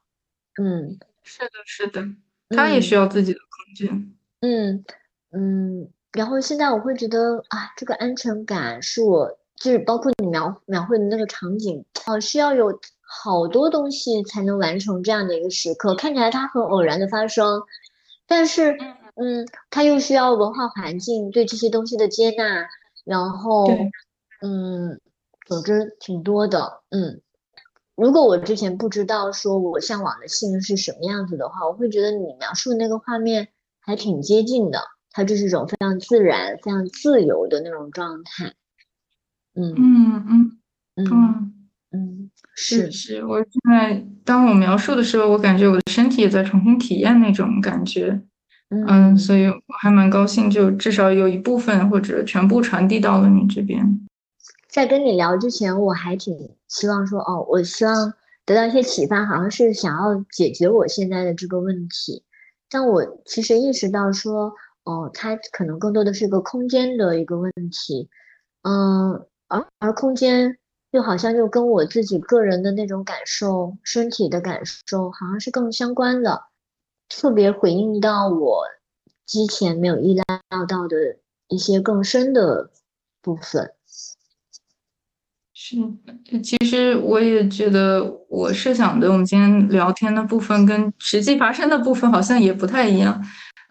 [0.59, 2.03] 嗯，是的，是的，
[2.49, 4.15] 他也需要自己的空间。
[4.41, 4.85] 嗯
[5.33, 15.95] 嗯，然后现在我会觉得啊，这个安全感是我就是包括你描描绘的那个场景啊，需要有好多东西才能完成这样的一个时刻。
[15.95, 17.63] 看起来它很偶然的发生，
[18.27, 18.79] 但是
[19.17, 22.67] 嗯，它又需要文化环境对这些东西的接纳。
[23.07, 23.67] 然后，
[24.43, 25.01] 嗯，
[25.47, 27.23] 总之挺多的，嗯。
[27.97, 33.49] 如果我之前不知道说我向往的性是什么样子的话，我会觉得你描述的那个画面
[33.81, 34.81] 还挺接近的，
[35.13, 38.53] 它就是一种非常自然、非常自由的那种状态。
[39.55, 40.59] 嗯嗯嗯
[40.97, 41.53] 嗯
[41.93, 43.25] 嗯，是是。
[43.25, 48.21] 我现在当我描述的时候，我感觉我的身体也在重新体验那种感觉。
[48.69, 54.01] 嗯，所以我还蛮高兴，就至少有一部分或者全部传递到了你这边。
[54.69, 56.37] 在跟你聊之前，我还挺
[56.67, 58.13] 希望说，哦，我希望
[58.45, 62.25] 得到一些启发，好像是想要解决我现在的这个问题。
[62.69, 64.53] 但我其实意识到说，
[64.83, 68.09] 哦，它可能更多的是一个空间的一个问题。
[68.63, 70.59] 嗯，而而空间
[70.91, 76.43] 又好像又跟我自己个人的那种感受、身体的感受，好像是更相关的。
[77.19, 78.63] 特别回应到我
[79.25, 80.25] 之前没有意料
[80.69, 80.97] 到的
[81.49, 82.71] 一些更深的
[83.23, 83.73] 部分。
[85.55, 85.77] 是，
[86.43, 93.19] 其实我也觉得我设想的我们今天聊天的部分跟实际发生的部分好像也不太一样。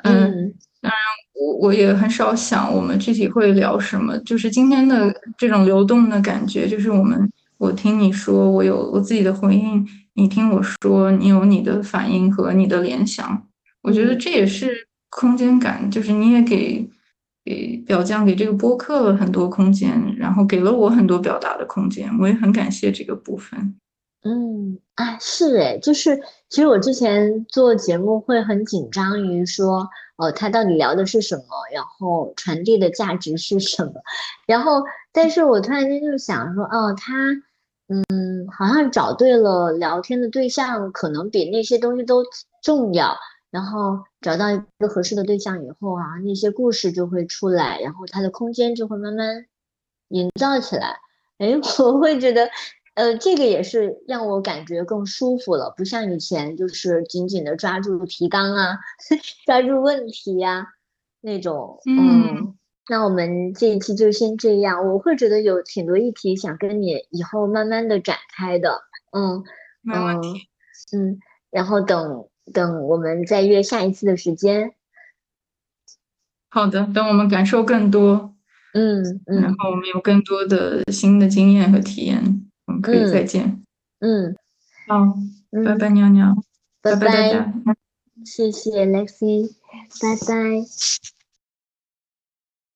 [0.04, 1.00] 嗯，当然
[1.40, 13.48] 我我也很少想我们具体会聊什么，就是今天的这种流动的感觉，就是我们我听你说，我有我自己的回应，你听我说，你有你的反应和你的联想，
[13.82, 16.90] 我觉得这也是空间感，就是你也给
[17.44, 23.76] 给表匠给这个播客了很多空间，然后给了我很多表达的空间，我也很感谢这个部分。
[24.24, 26.20] 嗯，啊，是哎，就是
[26.56, 31.44] 其实我之前做节目会很紧张于说，哦，他到底聊的是什么，
[31.74, 33.92] 然后传递的价值是什么，
[34.48, 34.82] 然后，
[35.12, 37.14] 但是我突然间就想说，哦，他，
[37.90, 42.24] 嗯，好像找对了聊天的对象，可能比那些东西都
[42.64, 43.18] 重要。
[43.52, 49.46] 然后找到一个合适的对象以后啊，那些故事就会出来，然后他的空间就会慢慢
[50.08, 50.96] 营造起来。
[51.38, 51.50] 哎，
[51.84, 52.50] 我会觉得。
[52.96, 58.78] 呃，这个也是让我感觉更舒服了，不像以前就是紧紧的抓住提纲啊，
[59.46, 60.66] 抓住问题呀
[61.22, 61.78] 那种。
[61.86, 62.56] 嗯，
[62.90, 64.88] 那我们这一期就先这样。
[64.88, 68.82] 我会觉得有挺多议题想跟你以后慢慢的展开的。
[69.12, 69.44] 嗯，
[69.82, 70.48] 没问题。
[70.96, 71.20] 嗯，
[71.52, 74.74] 然后等等我们再约下一次的时间。
[76.50, 78.34] 好的，等我们感受更多。
[78.74, 79.42] 嗯嗯。
[79.42, 82.45] 然后我们有更多的新的经验和体验。
[82.66, 83.64] 我们可以再见。
[84.00, 84.36] 嗯，
[84.88, 85.18] 好，
[85.64, 86.36] 拜拜，娘娘，
[86.82, 87.54] 拜拜大家，
[88.26, 89.52] 谢谢 Lexi，
[90.02, 91.15] 拜拜。